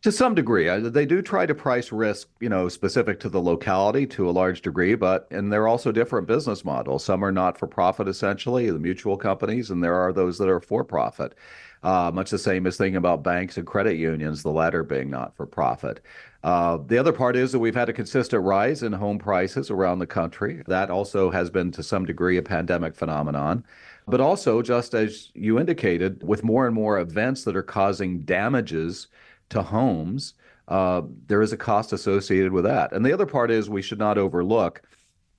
To 0.04 0.12
some 0.12 0.34
degree, 0.34 0.68
they 0.80 1.06
do 1.06 1.22
try 1.22 1.46
to 1.46 1.54
price 1.54 1.92
risk, 1.92 2.28
you 2.40 2.50
know, 2.50 2.68
specific 2.70 3.20
to 3.20 3.30
the 3.30 3.40
locality 3.40 4.08
to 4.08 4.28
a 4.28 4.32
large 4.32 4.64
degree, 4.64 4.96
but 4.96 5.28
and 5.30 5.54
they're 5.54 5.68
also 5.68 5.92
different 5.92 6.28
business 6.28 6.66
models. 6.66 7.04
Some 7.04 7.24
are 7.24 7.32
not 7.32 7.60
for 7.60 7.68
profit, 7.68 8.08
essentially, 8.08 8.72
the 8.72 8.80
mutual 8.80 9.16
companies, 9.16 9.70
and 9.70 9.84
there 9.84 9.94
are 9.94 10.12
those 10.12 10.40
that 10.40 10.50
are 10.50 10.60
for 10.60 10.84
profit. 10.84 11.36
Uh, 11.84 12.10
much 12.12 12.32
the 12.32 12.40
same 12.40 12.66
as 12.66 12.78
thinking 12.78 12.96
about 12.96 13.24
banks 13.24 13.58
and 13.58 13.68
credit 13.68 13.96
unions, 13.96 14.42
the 14.42 14.50
latter 14.50 14.84
being 14.84 15.12
not 15.12 15.36
for 15.36 15.46
profit. 15.46 16.00
Uh, 16.44 16.80
the 16.88 16.98
other 16.98 17.14
part 17.14 17.36
is 17.36 17.52
that 17.52 17.60
we've 17.60 17.76
had 17.76 17.90
a 17.90 17.94
consistent 17.94 18.44
rise 18.44 18.82
in 18.82 18.94
home 18.94 19.20
prices 19.20 19.70
around 19.70 20.00
the 20.00 20.08
country. 20.08 20.64
That 20.66 20.90
also 20.90 21.30
has 21.30 21.52
been 21.52 21.72
to 21.74 21.84
some 21.84 22.06
degree 22.06 22.38
a 22.38 22.42
pandemic 22.42 22.96
phenomenon. 22.96 23.64
But 24.08 24.20
also, 24.20 24.64
just 24.64 24.96
as 24.96 25.30
you 25.36 25.60
indicated, 25.60 26.24
with 26.24 26.44
more 26.44 26.66
and 26.66 26.74
more 26.74 27.00
events 27.00 27.44
that 27.44 27.56
are 27.56 27.62
causing 27.62 28.22
damages 28.22 29.08
to 29.52 29.62
homes, 29.62 30.34
uh, 30.68 31.02
there 31.28 31.42
is 31.42 31.54
a 31.54 31.58
cost 31.58 31.94
associated 31.94 32.52
with 32.52 32.64
that. 32.66 32.94
And 32.94 33.06
the 33.06 33.14
other 33.14 33.26
part 33.26 33.52
is 33.52 33.70
we 33.70 33.82
should 33.82 34.00
not 34.00 34.18
overlook 34.18 34.82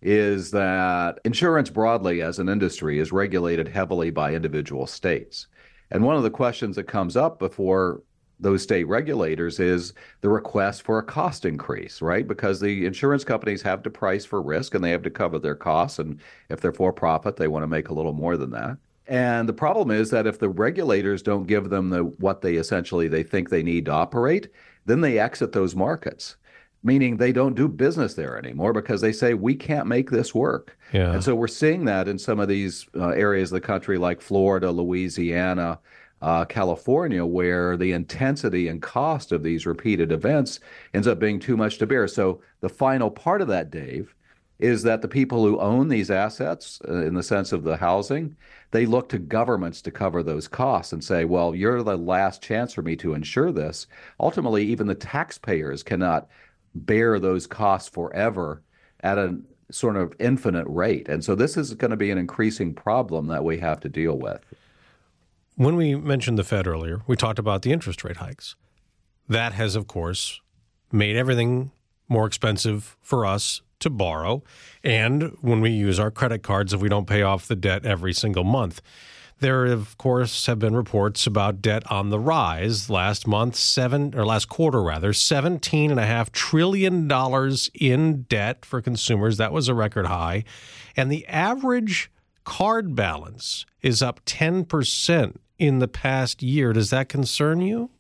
is 0.03 0.51
that 0.51 1.21
insurance 1.25 1.71
broadly 1.71 2.23
as 2.23 2.39
an 2.41 2.49
industry 2.49 2.99
is 2.99 3.13
regulated 3.13 3.69
heavily 3.69 4.11
by 4.11 4.35
individual 4.35 4.87
states. 4.87 5.47
And 5.93 6.05
one 6.05 6.17
of 6.17 6.25
the 6.25 6.31
questions 6.31 6.77
that 6.77 6.85
comes 6.85 7.17
up 7.17 7.39
before 7.39 8.03
those 8.41 8.63
state 8.63 8.85
regulators 8.89 9.61
is 9.61 9.93
the 10.21 10.29
request 10.29 10.83
for 10.83 10.99
a 10.99 11.05
cost 11.05 11.45
increase, 11.45 12.03
right? 12.03 12.27
Because 12.27 12.59
the 12.59 12.85
insurance 12.85 13.23
companies 13.23 13.63
have 13.63 13.83
to 13.85 13.91
price 13.91 14.25
for 14.25 14.43
risk 14.43 14.75
and 14.75 14.83
they 14.83 14.91
have 14.91 15.05
to 15.05 15.11
cover 15.11 15.39
their 15.39 15.55
costs. 15.55 16.01
And 16.01 16.21
if 16.49 16.61
they're 16.61 16.73
for 16.73 16.93
profit, 16.93 17.37
they 17.37 17.47
want 17.47 17.63
to 17.63 17.69
make 17.69 17.89
a 17.89 17.95
little 17.95 18.13
more 18.13 18.37
than 18.37 18.51
that. 18.51 18.79
And 19.07 19.49
the 19.49 19.53
problem 19.53 19.91
is 19.91 20.11
that 20.11 20.27
if 20.27 20.39
the 20.39 20.49
regulators 20.49 21.23
don't 21.23 21.47
give 21.47 21.71
them 21.71 21.91
the 21.91 22.05
what 22.05 22.41
they 22.41 22.55
essentially 22.55 23.09
they 23.09 23.23
think 23.23 23.49
they 23.49 23.63
need 23.63 23.87
to 23.87 23.93
operate, 23.93 24.49
then 24.87 25.01
they 25.01 25.19
exit 25.19 25.53
those 25.53 25.75
markets 25.75 26.37
meaning 26.83 27.17
they 27.17 27.33
don't 27.33 27.55
do 27.55 27.69
business 27.69 28.15
there 28.15 28.37
anymore 28.37 28.73
because 28.73 29.01
they 29.01 29.13
say 29.13 29.35
we 29.35 29.55
can't 29.55 29.87
make 29.87 30.11
this 30.11 30.35
work. 30.35 30.77
Yeah. 30.93 31.13
And 31.13 31.23
so 31.23 31.35
we're 31.35 31.47
seeing 31.47 31.85
that 31.85 32.09
in 32.09 32.19
some 32.19 32.41
of 32.41 32.49
these 32.49 32.87
uh, 32.97 33.11
areas 33.11 33.53
of 33.53 33.57
the 33.57 33.67
country 33.67 33.99
like 33.99 34.21
Florida, 34.21 34.71
Louisiana, 34.71 35.79
uh, 36.21 36.45
California, 36.45 37.25
where 37.25 37.77
the 37.77 37.93
intensity 37.93 38.69
and 38.69 38.83
cost 38.83 39.33
of 39.33 39.43
these 39.43 39.67
repeated 39.67 40.13
events 40.13 40.61
ends 40.95 41.07
up 41.07 41.19
being 41.19 41.39
too 41.39 41.57
much 41.57 41.79
to 41.79 41.87
bear. 41.87 42.09
So 42.09 42.41
the 42.61 42.69
final 42.69 43.11
part 43.11 43.43
of 43.43 43.49
that, 43.49 43.71
Dave, 43.71 44.15
is 44.59 44.83
that 44.85 45.03
the 45.03 45.09
people 45.09 45.45
who 45.45 45.59
own 45.59 45.89
these 45.89 46.11
assets, 46.11 46.81
uh, 46.89 47.05
in 47.05 47.15
the 47.15 47.23
sense 47.23 47.53
of 47.53 47.65
the 47.65 47.77
housing, 47.77 48.37
they 48.71 48.87
look 48.87 49.09
to 49.09 49.19
governments 49.19 49.83
to 49.83 49.91
cover 49.91 50.23
those 50.23 50.49
costs 50.49 50.93
and 50.93 51.03
say, 51.03 51.25
well, 51.25 51.55
you're 51.55 51.83
the 51.83 51.97
last 51.97 52.43
chance 52.43 52.73
for 52.73 52.83
me 52.83 52.97
to 52.97 53.15
insure 53.15 53.53
this. 53.53 53.87
Ultimately, 54.21 54.65
even 54.65 54.87
the 54.87 54.95
taxpayers 54.95 55.83
cannot 55.83 56.29
bear 56.75 57.19
those 57.19 57.47
costs 57.47 57.89
forever 57.89 58.63
at 59.01 59.19
a 59.19 59.39
sort 59.71 59.97
of 59.97 60.15
infinite 60.19 60.67
rate. 60.69 61.09
And 61.09 61.25
so 61.25 61.35
this 61.35 61.57
is 61.57 61.75
going 61.75 61.91
to 61.91 61.97
be 61.97 62.11
an 62.11 62.19
increasing 62.19 62.75
problem 62.75 63.27
that 63.29 63.45
we 63.45 63.59
have 63.59 63.81
to 63.81 63.89
deal 63.89 64.17
with. 64.19 64.41
When 65.57 65.77
we 65.77 65.95
mentioned 65.95 66.39
the 66.39 66.45
Fed 66.45 66.67
earlier, 66.67 67.03
we 67.07 67.17
talked 67.17 67.39
about 67.39 67.63
the 67.63 67.73
interest 67.73 68.05
rate 68.05 68.19
hikes. 68.19 68.55
That 69.29 69.53
has, 69.53 69.77
of 69.77 69.87
course, 69.87 70.41
made 70.91 71.17
everything 71.17 71.73
more 72.09 72.27
expensive 72.27 72.97
for 73.01 73.27
us 73.27 73.63
to 73.83 73.91
borrow. 73.91 74.43
And 74.83 75.37
when 75.41 75.61
we 75.61 75.71
use 75.71 76.01
our 76.01 76.11
credit 76.11 76.43
cards, 76.43 76.73
if 76.73 76.81
we 76.81 76.89
don't 76.89 77.07
pay 77.07 77.23
off 77.23 77.47
the 77.47 77.57
debt 77.57 77.85
every 77.85 78.13
single 78.13 78.45
month. 78.45 78.83
There, 79.41 79.67
of 79.67 79.99
course, 79.99 80.47
have 80.47 80.61
been 80.61 80.77
reports 80.77 81.27
about 81.27 81.61
debt 81.61 81.83
on 81.91 82.11
the 82.11 82.21
rise. 82.21 82.89
Last 82.89 83.27
month, 83.27 83.57
seven 83.57 84.15
or 84.15 84.25
last 84.25 84.49
quarter 84.49 84.81
rather, 84.81 85.13
seventeen 85.13 85.91
and 85.91 85.99
a 85.99 86.07
half 86.07 86.31
trillion 86.31 87.09
dollars 87.09 87.69
in 87.75 88.23
debt 88.23 88.65
for 88.65 88.81
consumers. 88.81 89.39
That 89.39 89.53
was 89.53 89.67
a 89.69 89.75
record 89.75 90.07
high, 90.07 90.45
and 90.97 91.11
the 91.11 91.27
average 91.27 92.09
card 92.45 92.95
balance 92.95 93.67
is 93.81 94.01
up 94.01 94.21
ten 94.25 94.65
percent 94.65 95.41
in 95.59 95.81
the 95.81 95.89
past 95.89 96.41
year. 96.41 96.73
Does 96.73 96.91
that 96.91 97.09
concern 97.09 97.61
you? 97.61 97.91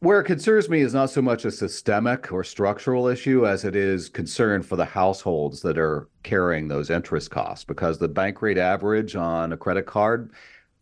Where 0.00 0.20
it 0.20 0.26
concerns 0.26 0.68
me 0.68 0.80
is 0.80 0.94
not 0.94 1.10
so 1.10 1.20
much 1.20 1.44
a 1.44 1.50
systemic 1.50 2.30
or 2.30 2.44
structural 2.44 3.08
issue 3.08 3.48
as 3.48 3.64
it 3.64 3.74
is 3.74 4.08
concern 4.08 4.62
for 4.62 4.76
the 4.76 4.84
households 4.84 5.60
that 5.62 5.76
are 5.76 6.08
carrying 6.22 6.68
those 6.68 6.88
interest 6.88 7.32
costs 7.32 7.64
because 7.64 7.98
the 7.98 8.06
bank 8.06 8.40
rate 8.40 8.58
average 8.58 9.16
on 9.16 9.52
a 9.52 9.56
credit 9.56 9.86
card 9.86 10.30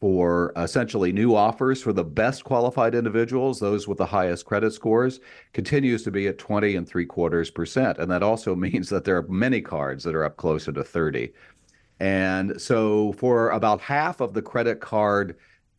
for 0.00 0.52
essentially 0.59 1.12
new 1.12 1.35
offers 1.35 1.83
for 1.83 1.94
the 1.94 2.05
best 2.05 2.44
qualified 2.44 2.94
individuals, 2.94 3.59
those 3.59 3.88
with 3.88 3.96
the 3.96 4.05
highest 4.05 4.44
credit 4.44 4.74
scores, 4.74 5.20
continues 5.55 6.02
to 6.02 6.11
be 6.11 6.26
at 6.26 6.37
20 6.37 6.76
and 6.76 6.87
three 6.87 7.07
quarters 7.07 7.50
percent. 7.50 7.96
And 7.96 8.11
that 8.11 8.22
also 8.22 8.55
means 8.66 8.90
that 8.90 9.05
there 9.05 9.16
are 9.16 9.29
many 9.29 9.62
cards 9.62 10.05
that 10.05 10.14
are 10.14 10.24
up 10.24 10.37
closer 10.37 10.72
to 10.72 10.85
30. 10.85 11.33
And 12.00 12.61
so 12.61 13.12
for 13.14 13.48
about 13.48 13.81
half 13.81 14.20
of 14.20 14.35
the 14.35 14.42
credit 14.42 14.81
card 14.81 15.37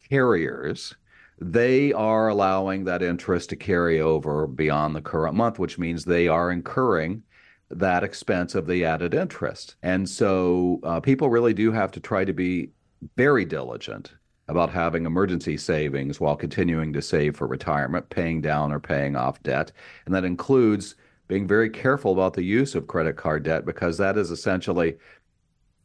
carriers, 0.10 0.96
they 1.40 1.94
are 1.94 2.30
allowing 2.30 2.84
that 2.86 3.04
interest 3.04 3.50
to 3.50 3.56
carry 3.56 4.02
over 4.02 4.48
beyond 4.48 4.96
the 4.96 5.02
current 5.02 5.36
month, 5.36 5.60
which 5.60 5.78
means 5.78 6.04
they 6.04 6.28
are 6.28 6.52
incurring 6.52 7.24
that 7.70 8.04
expense 8.04 8.56
of 8.56 8.66
the 8.66 8.86
added 8.86 9.14
interest. 9.14 9.76
And 9.84 10.08
so 10.08 10.80
uh, 10.84 11.00
people 11.00 11.30
really 11.30 11.54
do 11.54 11.72
have 11.72 11.92
to 11.92 12.00
try 12.00 12.26
to 12.26 12.34
be 12.34 12.72
very 13.18 13.46
diligent 13.46 14.14
about 14.48 14.72
having 14.72 15.06
emergency 15.06 15.58
savings 15.58 16.20
while 16.20 16.36
continuing 16.36 16.94
to 16.94 17.02
save 17.02 17.36
for 17.36 17.48
retirement, 17.48 18.10
paying 18.10 18.42
down 18.42 18.72
or 18.72 18.80
paying 18.80 19.16
off 19.16 19.44
debt. 19.44 19.72
And 20.06 20.16
that 20.16 20.24
includes 20.24 20.96
being 21.28 21.46
very 21.46 21.70
careful 21.70 22.14
about 22.14 22.34
the 22.34 22.44
use 22.44 22.74
of 22.74 22.88
credit 22.88 23.18
card 23.18 23.44
debt 23.44 23.66
because 23.66 23.98
that 23.98 24.18
is 24.18 24.32
essentially, 24.32 24.96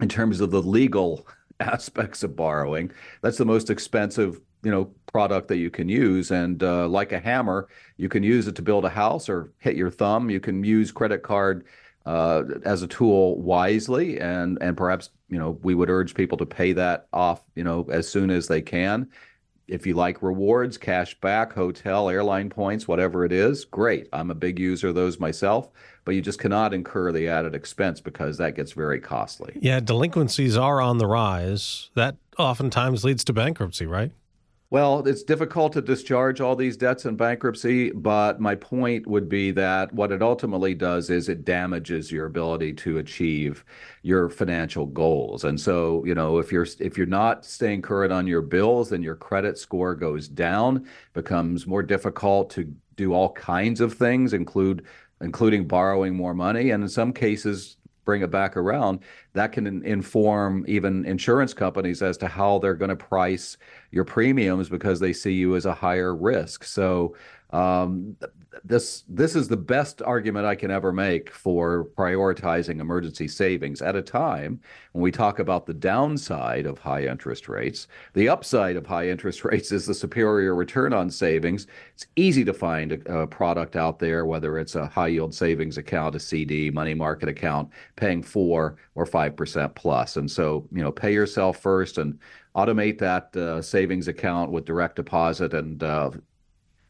in 0.00 0.08
terms 0.08 0.40
of 0.40 0.52
the 0.52 0.62
legal 0.62 1.26
aspects 1.60 2.22
of 2.22 2.36
borrowing, 2.36 2.92
that's 3.20 3.38
the 3.38 3.44
most 3.44 3.68
expensive 3.68 4.40
you 4.62 4.70
know 4.70 4.90
product 5.12 5.48
that 5.48 5.58
you 5.58 5.70
can 5.70 5.88
use. 5.88 6.30
And 6.30 6.62
uh, 6.62 6.88
like 6.88 7.12
a 7.12 7.20
hammer 7.20 7.68
you 7.96 8.08
can 8.08 8.22
use 8.22 8.48
it 8.48 8.56
to 8.56 8.62
build 8.62 8.84
a 8.84 8.88
house 8.88 9.28
or 9.28 9.52
hit 9.58 9.76
your 9.76 9.90
thumb. 9.90 10.30
You 10.30 10.40
can 10.40 10.64
use 10.64 10.90
credit 10.90 11.22
card 11.22 11.64
uh, 12.04 12.42
as 12.64 12.82
a 12.82 12.88
tool 12.88 13.40
wisely. 13.40 14.18
And 14.18 14.58
and 14.60 14.76
perhaps 14.76 15.10
you 15.28 15.38
know 15.38 15.58
we 15.62 15.74
would 15.74 15.90
urge 15.90 16.14
people 16.14 16.38
to 16.38 16.46
pay 16.46 16.72
that 16.72 17.06
off 17.12 17.42
you 17.54 17.64
know 17.64 17.86
as 17.90 18.08
soon 18.08 18.30
as 18.30 18.48
they 18.48 18.62
can. 18.62 19.08
If 19.68 19.86
you 19.86 19.94
like 19.94 20.22
rewards 20.22 20.76
cash 20.76 21.18
back 21.20 21.52
hotel 21.52 22.08
airline 22.08 22.50
points 22.50 22.88
whatever 22.88 23.24
it 23.24 23.32
is 23.32 23.64
great. 23.64 24.08
I'm 24.12 24.30
a 24.30 24.34
big 24.34 24.58
user 24.58 24.88
of 24.88 24.94
those 24.94 25.20
myself 25.20 25.68
but 26.04 26.16
you 26.16 26.20
just 26.20 26.40
cannot 26.40 26.74
incur 26.74 27.12
the 27.12 27.28
added 27.28 27.54
expense 27.54 28.00
because 28.00 28.36
that 28.38 28.56
gets 28.56 28.72
very 28.72 29.00
costly. 29.00 29.56
Yeah 29.60 29.78
delinquencies 29.78 30.56
are 30.56 30.80
on 30.80 30.98
the 30.98 31.06
rise. 31.06 31.90
That 31.94 32.16
oftentimes 32.38 33.04
leads 33.04 33.22
to 33.24 33.32
bankruptcy 33.32 33.86
right 33.86 34.10
well, 34.72 35.06
it's 35.06 35.22
difficult 35.22 35.74
to 35.74 35.82
discharge 35.82 36.40
all 36.40 36.56
these 36.56 36.78
debts 36.78 37.04
in 37.04 37.14
bankruptcy, 37.14 37.90
but 37.90 38.40
my 38.40 38.54
point 38.54 39.06
would 39.06 39.28
be 39.28 39.50
that 39.50 39.92
what 39.92 40.10
it 40.10 40.22
ultimately 40.22 40.74
does 40.74 41.10
is 41.10 41.28
it 41.28 41.44
damages 41.44 42.10
your 42.10 42.24
ability 42.24 42.72
to 42.72 42.96
achieve 42.96 43.66
your 44.00 44.30
financial 44.30 44.86
goals. 44.86 45.44
And 45.44 45.60
so, 45.60 46.02
you 46.06 46.14
know, 46.14 46.38
if 46.38 46.50
you're 46.50 46.66
if 46.80 46.96
you're 46.96 47.06
not 47.06 47.44
staying 47.44 47.82
current 47.82 48.14
on 48.14 48.26
your 48.26 48.40
bills, 48.40 48.88
then 48.88 49.02
your 49.02 49.14
credit 49.14 49.58
score 49.58 49.94
goes 49.94 50.26
down, 50.26 50.88
becomes 51.12 51.66
more 51.66 51.82
difficult 51.82 52.48
to 52.52 52.74
do 52.96 53.12
all 53.12 53.32
kinds 53.34 53.82
of 53.82 53.92
things, 53.92 54.32
include 54.32 54.86
including 55.20 55.68
borrowing 55.68 56.14
more 56.14 56.32
money, 56.32 56.70
and 56.70 56.82
in 56.82 56.88
some 56.88 57.12
cases 57.12 57.76
bring 58.04 58.22
it 58.22 58.30
back 58.30 58.56
around, 58.56 59.00
that 59.32 59.52
can 59.52 59.84
inform 59.84 60.64
even 60.68 61.04
insurance 61.04 61.54
companies 61.54 62.02
as 62.02 62.16
to 62.18 62.28
how 62.28 62.58
they're 62.58 62.74
going 62.74 62.88
to 62.88 62.96
price 62.96 63.56
your 63.90 64.04
premiums 64.04 64.68
because 64.68 65.00
they 65.00 65.12
see 65.12 65.32
you 65.32 65.56
as 65.56 65.66
a 65.66 65.74
higher 65.74 66.14
risk. 66.14 66.64
So 66.64 67.16
um, 67.50 68.16
this 68.64 69.04
this 69.08 69.34
is 69.34 69.48
the 69.48 69.56
best 69.56 70.02
argument 70.02 70.46
I 70.46 70.54
can 70.54 70.70
ever 70.70 70.92
make 70.92 71.30
for 71.30 71.86
prioritizing 71.96 72.80
emergency 72.80 73.28
savings 73.28 73.82
at 73.82 73.96
a 73.96 74.02
time 74.02 74.60
when 74.92 75.02
we 75.02 75.10
talk 75.10 75.38
about 75.38 75.66
the 75.66 75.74
downside 75.74 76.66
of 76.66 76.78
high 76.78 77.06
interest 77.06 77.48
rates. 77.48 77.88
The 78.14 78.28
upside 78.28 78.76
of 78.76 78.86
high 78.86 79.08
interest 79.08 79.44
rates 79.44 79.72
is 79.72 79.86
the 79.86 79.94
superior 79.94 80.54
return 80.54 80.92
on 80.92 81.10
savings. 81.10 81.66
It's 81.94 82.06
easy 82.16 82.44
to 82.44 82.52
find 82.52 82.92
a, 82.92 83.22
a 83.22 83.26
product 83.26 83.76
out 83.76 83.98
there, 83.98 84.26
whether 84.26 84.58
it's 84.58 84.74
a 84.74 84.86
high 84.86 85.08
yield 85.08 85.34
savings 85.34 85.78
account, 85.78 86.14
a 86.14 86.20
CD, 86.20 86.70
money 86.70 86.94
market 86.94 87.28
account, 87.28 87.70
paying 87.96 88.22
four 88.22 88.76
or 88.94 89.06
five 89.06 89.36
percent 89.36 89.74
plus. 89.74 90.16
And 90.16 90.30
so, 90.30 90.66
you 90.72 90.82
know, 90.82 90.92
pay 90.92 91.12
yourself 91.12 91.58
first 91.58 91.98
and 91.98 92.18
automate 92.54 92.98
that 92.98 93.34
uh, 93.36 93.62
savings 93.62 94.08
account 94.08 94.50
with 94.50 94.64
direct 94.64 94.96
deposit 94.96 95.54
and 95.54 95.82
uh, 95.82 96.10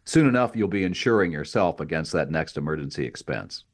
soon 0.05 0.27
enough 0.27 0.55
you'll 0.55 0.69
be 0.69 0.85
insuring 0.85 1.33
yourself 1.33 1.81
against 1.81 2.13
that 2.13 2.31
next 2.31 2.57
emergency 2.57 3.05
expense. 3.05 3.65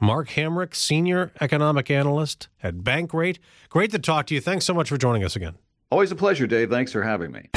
Mark 0.00 0.30
Hamrick, 0.30 0.74
Senior 0.74 1.30
Economic 1.40 1.90
Analyst 1.90 2.48
at 2.62 2.78
Bankrate. 2.78 3.38
Great 3.68 3.92
to 3.92 3.98
talk 4.00 4.26
to 4.26 4.34
you. 4.34 4.40
Thanks 4.40 4.64
so 4.64 4.74
much 4.74 4.88
for 4.88 4.98
joining 4.98 5.22
us 5.22 5.36
again. 5.36 5.54
Always 5.90 6.10
a 6.10 6.16
pleasure, 6.16 6.46
Dave. 6.46 6.70
Thanks 6.70 6.90
for 6.90 7.02
having 7.02 7.30
me. 7.30 7.48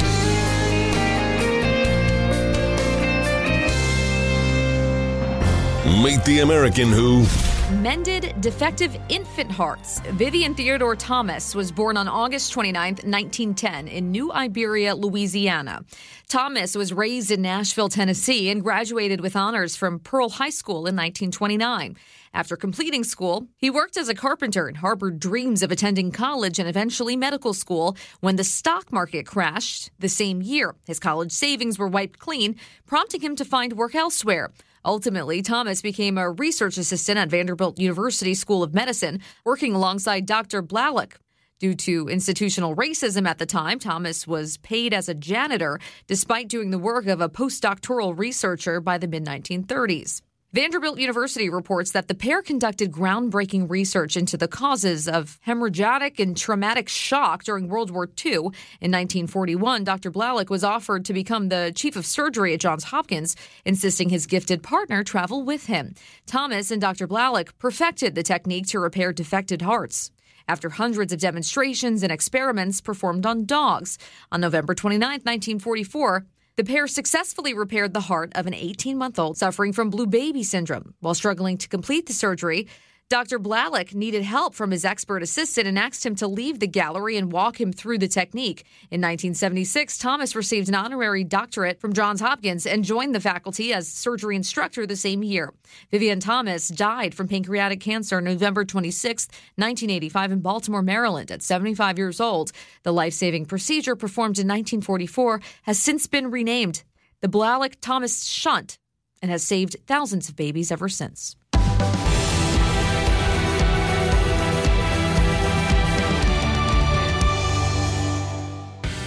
Meet 6.02 6.24
the 6.24 6.40
American 6.42 6.92
who 6.92 7.24
mended 7.70 8.32
defective 8.40 8.96
infant 9.08 9.50
hearts. 9.50 9.98
Vivian 10.12 10.54
Theodore 10.54 10.94
Thomas 10.94 11.52
was 11.52 11.72
born 11.72 11.96
on 11.96 12.06
August 12.06 12.52
29, 12.52 12.94
1910, 12.94 13.88
in 13.88 14.12
New 14.12 14.30
Iberia, 14.30 14.94
Louisiana. 14.94 15.84
Thomas 16.28 16.76
was 16.76 16.92
raised 16.92 17.32
in 17.32 17.42
Nashville, 17.42 17.88
Tennessee, 17.88 18.50
and 18.50 18.62
graduated 18.62 19.20
with 19.20 19.34
honors 19.34 19.74
from 19.74 19.98
Pearl 19.98 20.28
High 20.28 20.50
School 20.50 20.86
in 20.86 20.94
1929. 20.94 21.96
After 22.32 22.56
completing 22.56 23.02
school, 23.02 23.48
he 23.56 23.70
worked 23.70 23.96
as 23.96 24.08
a 24.08 24.14
carpenter 24.14 24.68
and 24.68 24.76
harbored 24.76 25.18
dreams 25.18 25.62
of 25.62 25.72
attending 25.72 26.12
college 26.12 26.60
and 26.60 26.68
eventually 26.68 27.16
medical 27.16 27.52
school 27.52 27.96
when 28.20 28.36
the 28.36 28.44
stock 28.44 28.92
market 28.92 29.26
crashed 29.26 29.90
the 29.98 30.08
same 30.08 30.40
year. 30.40 30.76
His 30.86 31.00
college 31.00 31.32
savings 31.32 31.78
were 31.80 31.88
wiped 31.88 32.20
clean, 32.20 32.54
prompting 32.86 33.22
him 33.22 33.34
to 33.36 33.44
find 33.44 33.72
work 33.72 33.96
elsewhere. 33.96 34.52
Ultimately, 34.86 35.42
Thomas 35.42 35.82
became 35.82 36.16
a 36.16 36.30
research 36.30 36.78
assistant 36.78 37.18
at 37.18 37.28
Vanderbilt 37.28 37.80
University 37.80 38.34
School 38.34 38.62
of 38.62 38.72
Medicine, 38.72 39.20
working 39.44 39.74
alongside 39.74 40.26
Dr. 40.26 40.62
Blalock. 40.62 41.14
Due 41.58 41.74
to 41.74 42.08
institutional 42.08 42.76
racism 42.76 43.26
at 43.26 43.38
the 43.38 43.46
time, 43.46 43.80
Thomas 43.80 44.28
was 44.28 44.58
paid 44.58 44.94
as 44.94 45.08
a 45.08 45.14
janitor 45.14 45.80
despite 46.06 46.48
doing 46.48 46.70
the 46.70 46.78
work 46.78 47.06
of 47.06 47.20
a 47.20 47.28
postdoctoral 47.28 48.16
researcher 48.16 48.80
by 48.80 48.96
the 48.96 49.08
mid 49.08 49.24
1930s. 49.24 50.20
Vanderbilt 50.52 51.00
University 51.00 51.50
reports 51.50 51.90
that 51.90 52.06
the 52.06 52.14
pair 52.14 52.40
conducted 52.40 52.92
groundbreaking 52.92 53.68
research 53.68 54.16
into 54.16 54.36
the 54.36 54.46
causes 54.46 55.08
of 55.08 55.40
hemorrhagic 55.44 56.20
and 56.20 56.36
traumatic 56.36 56.88
shock 56.88 57.42
during 57.42 57.68
World 57.68 57.90
War 57.90 58.08
II. 58.24 58.32
In 58.80 58.92
1941, 58.92 59.82
Dr. 59.82 60.10
Blalock 60.10 60.48
was 60.48 60.62
offered 60.62 61.04
to 61.04 61.12
become 61.12 61.48
the 61.48 61.72
chief 61.74 61.96
of 61.96 62.06
surgery 62.06 62.54
at 62.54 62.60
Johns 62.60 62.84
Hopkins, 62.84 63.34
insisting 63.64 64.08
his 64.08 64.26
gifted 64.26 64.62
partner 64.62 65.02
travel 65.02 65.42
with 65.42 65.66
him. 65.66 65.94
Thomas 66.26 66.70
and 66.70 66.80
Dr. 66.80 67.08
Blalock 67.08 67.50
perfected 67.58 68.14
the 68.14 68.22
technique 68.22 68.68
to 68.68 68.78
repair 68.78 69.12
defected 69.12 69.62
hearts 69.62 70.12
after 70.48 70.70
hundreds 70.70 71.12
of 71.12 71.18
demonstrations 71.18 72.04
and 72.04 72.12
experiments 72.12 72.80
performed 72.80 73.26
on 73.26 73.44
dogs. 73.46 73.98
On 74.30 74.40
November 74.40 74.74
29, 74.74 75.00
1944, 75.00 76.24
the 76.56 76.64
pair 76.64 76.86
successfully 76.86 77.52
repaired 77.52 77.92
the 77.92 78.00
heart 78.00 78.32
of 78.34 78.46
an 78.46 78.54
18 78.54 78.96
month 78.96 79.18
old 79.18 79.36
suffering 79.36 79.74
from 79.74 79.90
blue 79.90 80.06
baby 80.06 80.42
syndrome. 80.42 80.94
While 81.00 81.14
struggling 81.14 81.58
to 81.58 81.68
complete 81.68 82.06
the 82.06 82.14
surgery, 82.14 82.66
Dr. 83.08 83.38
Blalock 83.38 83.94
needed 83.94 84.24
help 84.24 84.52
from 84.52 84.72
his 84.72 84.84
expert 84.84 85.22
assistant 85.22 85.68
and 85.68 85.78
asked 85.78 86.04
him 86.04 86.16
to 86.16 86.26
leave 86.26 86.58
the 86.58 86.66
gallery 86.66 87.16
and 87.16 87.30
walk 87.30 87.60
him 87.60 87.72
through 87.72 87.98
the 87.98 88.08
technique. 88.08 88.64
In 88.90 89.00
1976, 89.00 89.96
Thomas 89.98 90.34
received 90.34 90.68
an 90.68 90.74
honorary 90.74 91.22
doctorate 91.22 91.80
from 91.80 91.92
Johns 91.92 92.20
Hopkins 92.20 92.66
and 92.66 92.82
joined 92.82 93.14
the 93.14 93.20
faculty 93.20 93.72
as 93.72 93.86
surgery 93.86 94.34
instructor 94.34 94.88
the 94.88 94.96
same 94.96 95.22
year. 95.22 95.52
Vivian 95.92 96.18
Thomas 96.18 96.66
died 96.66 97.14
from 97.14 97.28
pancreatic 97.28 97.78
cancer 97.78 98.20
November 98.20 98.64
26, 98.64 99.28
1985, 99.54 100.32
in 100.32 100.40
Baltimore, 100.40 100.82
Maryland, 100.82 101.30
at 101.30 101.44
75 101.44 101.98
years 101.98 102.20
old. 102.20 102.50
The 102.82 102.92
life 102.92 103.12
saving 103.12 103.46
procedure 103.46 103.94
performed 103.94 104.38
in 104.40 104.48
1944 104.48 105.40
has 105.62 105.78
since 105.78 106.08
been 106.08 106.32
renamed 106.32 106.82
the 107.20 107.28
Blalock 107.28 107.76
Thomas 107.80 108.24
Shunt 108.24 108.78
and 109.22 109.30
has 109.30 109.44
saved 109.44 109.76
thousands 109.86 110.28
of 110.28 110.34
babies 110.34 110.72
ever 110.72 110.88
since. 110.88 111.36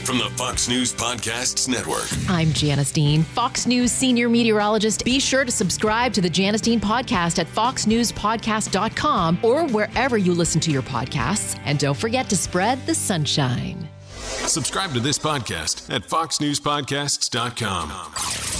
From 0.10 0.18
the 0.18 0.30
Fox 0.32 0.68
News 0.68 0.92
Podcasts 0.92 1.70
Network. 1.70 2.08
I'm 2.28 2.52
Janice 2.52 2.92
Dean, 2.92 3.22
Fox 3.22 3.68
News 3.68 3.92
senior 3.92 4.28
meteorologist. 4.28 5.06
Be 5.06 5.20
sure 5.20 5.46
to 5.46 5.52
subscribe 5.52 6.14
to 6.14 6.22
the 6.22 6.30
Janice 6.32 6.62
Dean 6.62 6.80
podcast 6.80 7.38
at 7.38 7.46
foxnewspodcast.com 7.46 9.40
or 9.44 9.68
wherever 9.68 10.18
you 10.18 10.34
listen 10.34 10.60
to 10.62 10.72
your 10.72 10.82
podcasts. 10.82 11.62
And 11.64 11.78
don't 11.78 11.96
forget 11.96 12.28
to 12.30 12.36
spread 12.36 12.84
the 12.88 12.96
sunshine. 12.96 13.88
Subscribe 14.18 14.94
to 14.94 15.00
this 15.00 15.20
podcast 15.20 15.94
at 15.94 16.02
foxnewspodcasts.com. 16.02 17.92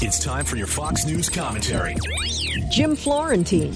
It's 0.08 0.24
time 0.24 0.46
for 0.46 0.56
your 0.56 0.68
Fox 0.68 1.08
News 1.08 1.30
commentary. 1.30 1.96
Jim 2.70 2.96
Florentine. 2.96 3.74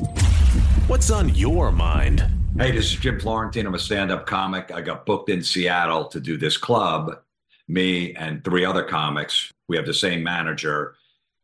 What's 0.85 1.09
on 1.09 1.33
your 1.33 1.71
mind? 1.71 2.23
Hey, 2.55 2.69
this 2.69 2.93
is 2.93 2.99
Jim 2.99 3.19
Florentine. 3.19 3.65
I'm 3.65 3.73
a 3.73 3.79
stand 3.79 4.11
up 4.11 4.27
comic. 4.27 4.71
I 4.71 4.81
got 4.81 5.07
booked 5.07 5.31
in 5.31 5.41
Seattle 5.41 6.05
to 6.09 6.19
do 6.19 6.37
this 6.37 6.55
club 6.55 7.22
me 7.67 8.13
and 8.15 8.43
three 8.43 8.65
other 8.65 8.83
comics. 8.83 9.51
We 9.67 9.77
have 9.77 9.85
the 9.85 9.93
same 9.93 10.23
manager, 10.23 10.95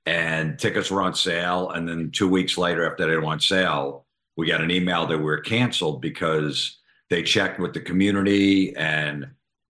and 0.05 0.57
tickets 0.59 0.91
were 0.91 1.01
on 1.01 1.13
sale. 1.13 1.71
And 1.71 1.87
then 1.87 2.11
two 2.11 2.27
weeks 2.27 2.57
later, 2.57 2.89
after 2.89 3.07
they 3.07 3.15
were 3.15 3.25
on 3.25 3.39
sale, 3.39 4.05
we 4.37 4.47
got 4.47 4.61
an 4.61 4.71
email 4.71 5.05
that 5.07 5.17
we 5.17 5.23
were 5.23 5.41
canceled 5.41 6.01
because 6.01 6.77
they 7.09 7.23
checked 7.23 7.59
with 7.59 7.73
the 7.73 7.81
community 7.81 8.75
and 8.75 9.27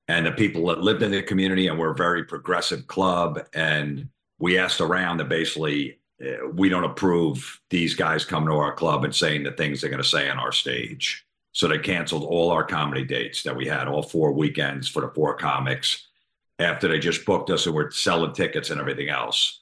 and 0.07 0.25
the 0.25 0.31
people 0.31 0.65
that 0.67 0.81
lived 0.81 1.03
in 1.03 1.11
the 1.11 1.21
community, 1.21 1.67
and 1.67 1.77
we're 1.77 1.91
a 1.91 1.95
very 1.95 2.23
progressive 2.23 2.87
club. 2.87 3.39
And 3.53 4.09
we 4.39 4.57
asked 4.57 4.81
around 4.81 5.17
that 5.17 5.29
basically 5.29 5.99
uh, 6.23 6.47
we 6.51 6.67
don't 6.67 6.83
approve 6.83 7.61
these 7.69 7.93
guys 7.93 8.25
coming 8.25 8.49
to 8.49 8.55
our 8.55 8.73
club 8.73 9.03
and 9.03 9.15
saying 9.15 9.43
the 9.43 9.51
things 9.51 9.81
they're 9.81 9.89
going 9.89 10.01
to 10.01 10.09
say 10.09 10.27
on 10.27 10.39
our 10.39 10.51
stage. 10.51 11.25
So 11.51 11.67
they 11.67 11.77
canceled 11.77 12.23
all 12.23 12.49
our 12.49 12.63
comedy 12.63 13.03
dates 13.03 13.43
that 13.43 13.55
we 13.55 13.67
had, 13.67 13.87
all 13.87 14.01
four 14.01 14.31
weekends 14.31 14.87
for 14.87 15.01
the 15.01 15.09
four 15.09 15.35
comics 15.35 16.08
after 16.59 16.87
they 16.87 16.99
just 16.99 17.25
booked 17.25 17.49
us 17.49 17.65
and 17.65 17.73
we're 17.73 17.91
selling 17.91 18.33
tickets 18.33 18.69
and 18.69 18.79
everything 18.79 19.09
else. 19.09 19.61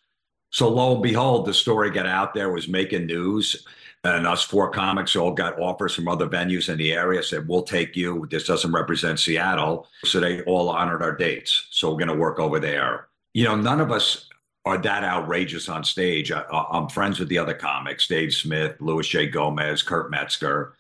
So 0.49 0.69
lo 0.69 0.93
and 0.93 1.03
behold, 1.03 1.45
the 1.45 1.53
story 1.53 1.91
got 1.91 2.07
out 2.07 2.33
there, 2.33 2.49
was 2.51 2.67
making 2.67 3.05
news. 3.05 3.65
And 4.03 4.25
us 4.25 4.43
four 4.43 4.69
comics 4.71 5.15
all 5.15 5.31
got 5.31 5.59
offers 5.59 5.93
from 5.93 6.07
other 6.07 6.27
venues 6.27 6.69
in 6.69 6.77
the 6.77 6.93
area, 6.93 7.21
said, 7.21 7.47
We'll 7.47 7.63
take 7.63 7.95
you. 7.95 8.27
This 8.29 8.45
doesn't 8.45 8.71
represent 8.71 9.19
Seattle. 9.19 9.87
So 10.05 10.19
they 10.19 10.43
all 10.43 10.69
honored 10.69 11.01
our 11.01 11.15
dates. 11.15 11.67
So 11.71 11.89
we're 11.91 12.05
going 12.05 12.15
to 12.15 12.15
work 12.15 12.39
over 12.39 12.59
there. 12.59 13.07
You 13.33 13.43
know, 13.43 13.55
none 13.55 13.81
of 13.81 13.91
us 13.91 14.29
are 14.65 14.77
that 14.77 15.03
outrageous 15.03 15.67
on 15.67 15.83
stage. 15.83 16.31
I, 16.31 16.43
am 16.73 16.89
friends 16.89 17.19
with 17.19 17.27
the 17.27 17.37
other 17.37 17.53
comics 17.53 18.07
Dave 18.07 18.33
Smith, 18.33 18.75
Louis 18.79 19.07
J. 19.07 19.27
Gomez, 19.27 19.83
Kurt 19.83 20.09
Metzger. 20.09 20.75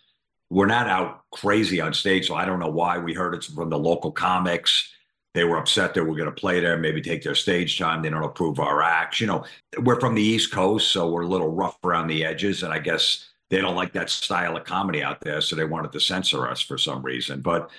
We're 0.49 0.65
not 0.67 0.87
out 0.87 1.23
crazy 1.31 1.81
on 1.81 1.93
stage. 1.93 2.27
So 2.27 2.35
I 2.35 2.45
don't 2.45 2.59
know 2.59 2.69
why. 2.69 2.97
We 2.97 3.13
heard 3.13 3.33
it 3.33 3.43
from 3.43 3.69
the 3.69 3.79
local 3.79 4.11
comics 4.11 4.93
they 5.37 5.43
were 5.43 5.57
upset 5.57 5.93
that 5.93 6.03
we're 6.03 6.15
going 6.15 6.25
to 6.25 6.31
play 6.31 6.59
there, 6.59 6.77
maybe 6.77 6.99
take 6.99 7.21
their 7.21 7.35
stage 7.35 7.77
time. 7.77 8.01
They 8.01 8.09
don't 8.09 8.23
approve 8.23 8.59
our 8.59 8.81
acts. 8.81 9.21
You 9.21 9.27
know, 9.27 9.45
we're 9.83 9.99
from 9.99 10.15
the 10.15 10.23
East 10.23 10.51
Coast, 10.51 10.91
so 10.91 11.11
we're 11.11 11.21
a 11.21 11.27
little 11.27 11.53
rough 11.53 11.77
around 11.83 12.07
the 12.07 12.25
edges. 12.25 12.63
And 12.63 12.73
I 12.73 12.79
guess 12.79 13.29
they 13.51 13.61
don't 13.61 13.75
like 13.75 13.93
that 13.93 14.09
style 14.09 14.57
of 14.57 14.63
comedy 14.63 15.03
out 15.03 15.21
there. 15.21 15.39
So 15.41 15.55
they 15.55 15.63
wanted 15.63 15.91
to 15.91 15.99
censor 15.99 16.47
us 16.47 16.59
for 16.59 16.79
some 16.79 17.03
reason. 17.03 17.41
But, 17.41 17.69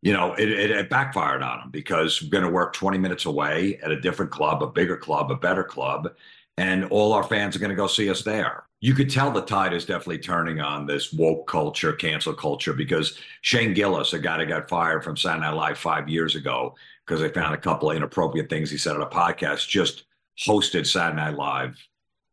you 0.00 0.14
know, 0.14 0.32
it, 0.32 0.50
it, 0.50 0.70
it 0.70 0.88
backfired 0.88 1.42
on 1.42 1.60
them 1.60 1.70
because 1.70 2.22
we're 2.22 2.30
going 2.30 2.44
to 2.44 2.50
work 2.50 2.72
20 2.72 2.96
minutes 2.96 3.26
away 3.26 3.78
at 3.82 3.90
a 3.90 4.00
different 4.00 4.30
club, 4.30 4.62
a 4.62 4.66
bigger 4.66 4.96
club, 4.96 5.30
a 5.30 5.36
better 5.36 5.64
club. 5.64 6.14
And 6.56 6.86
all 6.86 7.12
our 7.12 7.24
fans 7.24 7.54
are 7.54 7.58
going 7.58 7.68
to 7.68 7.76
go 7.76 7.88
see 7.88 8.08
us 8.08 8.22
there 8.22 8.64
you 8.82 8.94
could 8.94 9.08
tell 9.08 9.30
the 9.30 9.40
tide 9.40 9.72
is 9.72 9.86
definitely 9.86 10.18
turning 10.18 10.60
on 10.60 10.86
this 10.86 11.12
woke 11.12 11.46
culture, 11.46 11.92
cancel 11.92 12.34
culture, 12.34 12.72
because 12.72 13.16
Shane 13.40 13.74
Gillis, 13.74 14.12
a 14.12 14.18
guy 14.18 14.38
that 14.38 14.48
got 14.48 14.68
fired 14.68 15.04
from 15.04 15.16
Saturday 15.16 15.46
Night 15.46 15.54
Live 15.54 15.78
five 15.78 16.08
years 16.08 16.34
ago 16.34 16.74
because 17.12 17.20
they 17.20 17.40
found 17.40 17.54
a 17.54 17.58
couple 17.58 17.90
of 17.90 17.96
inappropriate 17.96 18.48
things 18.48 18.70
he 18.70 18.78
said 18.78 18.96
on 18.96 19.02
a 19.02 19.06
podcast, 19.06 19.68
just 19.68 20.04
hosted 20.46 20.86
Saturday 20.86 21.16
Night 21.16 21.36
Live. 21.36 21.78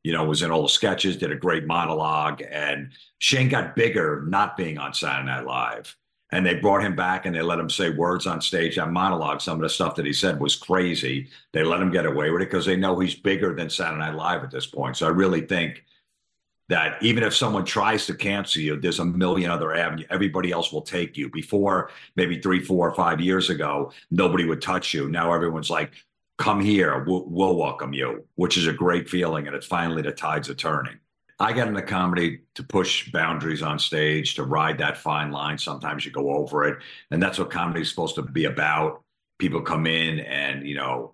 You 0.03 0.13
know, 0.13 0.23
was 0.23 0.41
in 0.41 0.51
all 0.51 0.61
the 0.61 0.69
sketches, 0.69 1.17
did 1.17 1.33
a 1.33 1.35
great 1.35 1.65
monologue, 1.65 2.41
and 2.49 2.93
Shane 3.17 3.49
got 3.49 3.75
bigger 3.75 4.23
not 4.25 4.55
being 4.55 4.77
on 4.77 4.93
Saturday 4.93 5.25
Night 5.25 5.45
Live. 5.45 5.97
And 6.31 6.45
they 6.45 6.53
brought 6.53 6.81
him 6.81 6.95
back 6.95 7.25
and 7.25 7.35
they 7.35 7.41
let 7.41 7.59
him 7.59 7.69
say 7.69 7.89
words 7.89 8.25
on 8.25 8.39
stage 8.39 8.77
on 8.77 8.93
monologue. 8.93 9.41
Some 9.41 9.57
of 9.57 9.63
the 9.63 9.69
stuff 9.69 9.95
that 9.95 10.05
he 10.05 10.13
said 10.13 10.39
was 10.39 10.55
crazy. 10.55 11.27
They 11.51 11.63
let 11.63 11.81
him 11.81 11.91
get 11.91 12.05
away 12.05 12.29
with 12.29 12.43
it 12.43 12.45
because 12.45 12.65
they 12.65 12.77
know 12.77 12.99
he's 12.99 13.15
bigger 13.15 13.53
than 13.53 13.69
Saturday 13.69 13.99
Night 13.99 14.15
Live 14.15 14.43
at 14.43 14.51
this 14.51 14.67
point. 14.67 14.95
So 14.95 15.07
I 15.07 15.09
really 15.09 15.41
think 15.41 15.83
that 16.69 17.01
even 17.01 17.23
if 17.23 17.35
someone 17.35 17.65
tries 17.65 18.05
to 18.05 18.13
cancel 18.13 18.61
you, 18.61 18.79
there's 18.79 18.99
a 18.99 19.05
million 19.05 19.49
other 19.49 19.75
avenues. 19.75 20.07
Everybody 20.09 20.51
else 20.51 20.71
will 20.71 20.83
take 20.83 21.17
you. 21.17 21.27
Before, 21.29 21.89
maybe 22.15 22.39
three, 22.39 22.63
four, 22.63 22.87
or 22.87 22.95
five 22.95 23.19
years 23.19 23.49
ago, 23.49 23.91
nobody 24.11 24.45
would 24.45 24.61
touch 24.61 24.93
you. 24.93 25.09
Now 25.09 25.33
everyone's 25.33 25.71
like, 25.71 25.91
come 26.37 26.61
here, 26.61 27.03
we'll, 27.05 27.25
we'll 27.27 27.55
welcome 27.55 27.91
you, 27.91 28.23
which 28.35 28.55
is 28.55 28.67
a 28.67 28.73
great 28.73 29.09
feeling. 29.09 29.47
And 29.47 29.55
it's 29.55 29.65
finally 29.65 30.03
the 30.03 30.11
tides 30.11 30.49
are 30.49 30.55
turning. 30.55 30.97
I 31.39 31.53
get 31.53 31.67
into 31.67 31.81
comedy 31.81 32.41
to 32.55 32.63
push 32.63 33.11
boundaries 33.11 33.63
on 33.63 33.79
stage, 33.79 34.35
to 34.35 34.43
ride 34.43 34.77
that 34.77 34.97
fine 34.97 35.31
line. 35.31 35.57
Sometimes 35.57 36.05
you 36.05 36.11
go 36.11 36.33
over 36.35 36.65
it. 36.65 36.77
And 37.11 37.21
that's 37.21 37.39
what 37.39 37.49
comedy 37.49 37.81
is 37.81 37.89
supposed 37.89 38.15
to 38.15 38.21
be 38.21 38.45
about. 38.45 39.01
People 39.39 39.61
come 39.61 39.87
in 39.87 40.19
and, 40.19 40.67
you 40.67 40.75
know, 40.75 41.13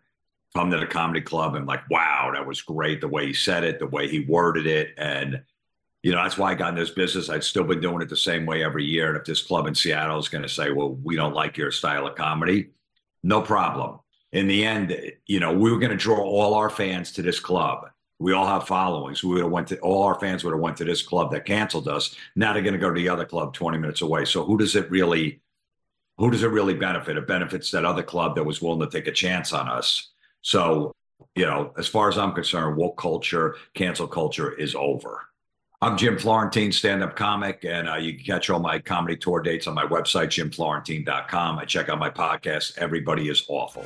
come 0.55 0.71
to 0.71 0.77
the 0.77 0.87
comedy 0.87 1.19
club 1.19 1.55
and 1.55 1.67
like, 1.67 1.87
wow, 1.89 2.31
that 2.33 2.47
was 2.47 2.61
great. 2.61 3.01
The 3.01 3.09
way 3.09 3.27
he 3.27 3.33
said 3.33 3.65
it, 3.65 3.77
the 3.77 3.87
way 3.87 4.07
he 4.07 4.21
worded 4.21 4.65
it. 4.65 4.93
And, 4.97 5.41
you 6.01 6.13
know, 6.13 6.23
that's 6.23 6.37
why 6.37 6.51
I 6.51 6.55
got 6.55 6.69
in 6.69 6.79
this 6.79 6.91
business. 6.91 7.29
I'd 7.29 7.43
still 7.43 7.65
been 7.65 7.81
doing 7.81 8.01
it 8.01 8.07
the 8.07 8.15
same 8.15 8.45
way 8.45 8.63
every 8.63 8.85
year. 8.85 9.09
And 9.09 9.17
if 9.17 9.25
this 9.25 9.41
club 9.41 9.67
in 9.67 9.75
Seattle 9.75 10.17
is 10.17 10.29
going 10.29 10.43
to 10.43 10.49
say, 10.49 10.71
well, 10.71 10.93
we 11.03 11.17
don't 11.17 11.33
like 11.33 11.57
your 11.57 11.71
style 11.71 12.07
of 12.07 12.15
comedy, 12.15 12.69
no 13.21 13.41
problem. 13.41 13.99
In 14.31 14.47
the 14.47 14.65
end, 14.65 14.97
you 15.27 15.41
know, 15.41 15.51
we 15.53 15.71
were 15.71 15.79
going 15.79 15.91
to 15.91 15.97
draw 15.97 16.19
all 16.19 16.53
our 16.53 16.69
fans 16.69 17.11
to 17.13 17.21
this 17.21 17.39
club. 17.39 17.89
We 18.19 18.31
all 18.31 18.47
have 18.47 18.65
followings. 18.65 19.25
We 19.25 19.33
would 19.33 19.43
have 19.43 19.51
went 19.51 19.67
to 19.67 19.79
all 19.79 20.03
our 20.03 20.17
fans 20.19 20.45
would 20.45 20.53
have 20.53 20.61
went 20.61 20.77
to 20.77 20.85
this 20.85 21.01
club 21.01 21.31
that 21.31 21.43
canceled 21.43 21.89
us. 21.89 22.15
Now 22.37 22.53
they're 22.53 22.61
going 22.61 22.73
to 22.73 22.79
go 22.79 22.89
to 22.89 22.95
the 22.95 23.09
other 23.09 23.25
club 23.25 23.53
20 23.53 23.77
minutes 23.77 24.01
away. 24.01 24.23
So 24.23 24.45
who 24.45 24.57
does 24.57 24.77
it 24.77 24.89
really 24.89 25.41
who 26.17 26.31
does 26.31 26.43
it 26.43 26.47
really 26.47 26.75
benefit? 26.75 27.17
It 27.17 27.27
benefits 27.27 27.71
that 27.71 27.83
other 27.83 28.03
club 28.03 28.35
that 28.35 28.45
was 28.45 28.61
willing 28.61 28.79
to 28.79 28.87
take 28.87 29.07
a 29.07 29.11
chance 29.11 29.51
on 29.51 29.67
us 29.67 30.13
so, 30.45 30.93
you 31.33 31.43
know, 31.43 31.73
as 31.75 31.87
far 31.87 32.07
as 32.07 32.19
I'm 32.19 32.31
concerned, 32.31 32.77
woke 32.77 32.99
culture, 32.99 33.55
cancel 33.73 34.07
culture 34.07 34.53
is 34.53 34.75
over. 34.75 35.27
I'm 35.81 35.97
Jim 35.97 36.19
Florentine, 36.19 36.71
stand 36.71 37.01
up 37.01 37.15
comic, 37.15 37.65
and 37.67 37.89
uh, 37.89 37.95
you 37.95 38.13
can 38.13 38.23
catch 38.23 38.51
all 38.51 38.59
my 38.59 38.77
comedy 38.77 39.17
tour 39.17 39.41
dates 39.41 39.65
on 39.65 39.73
my 39.73 39.85
website, 39.85 40.27
jimflorentine.com. 40.27 41.57
I 41.57 41.65
check 41.65 41.89
out 41.89 41.97
my 41.97 42.11
podcast, 42.11 42.77
Everybody 42.77 43.27
is 43.27 43.43
Awful. 43.47 43.85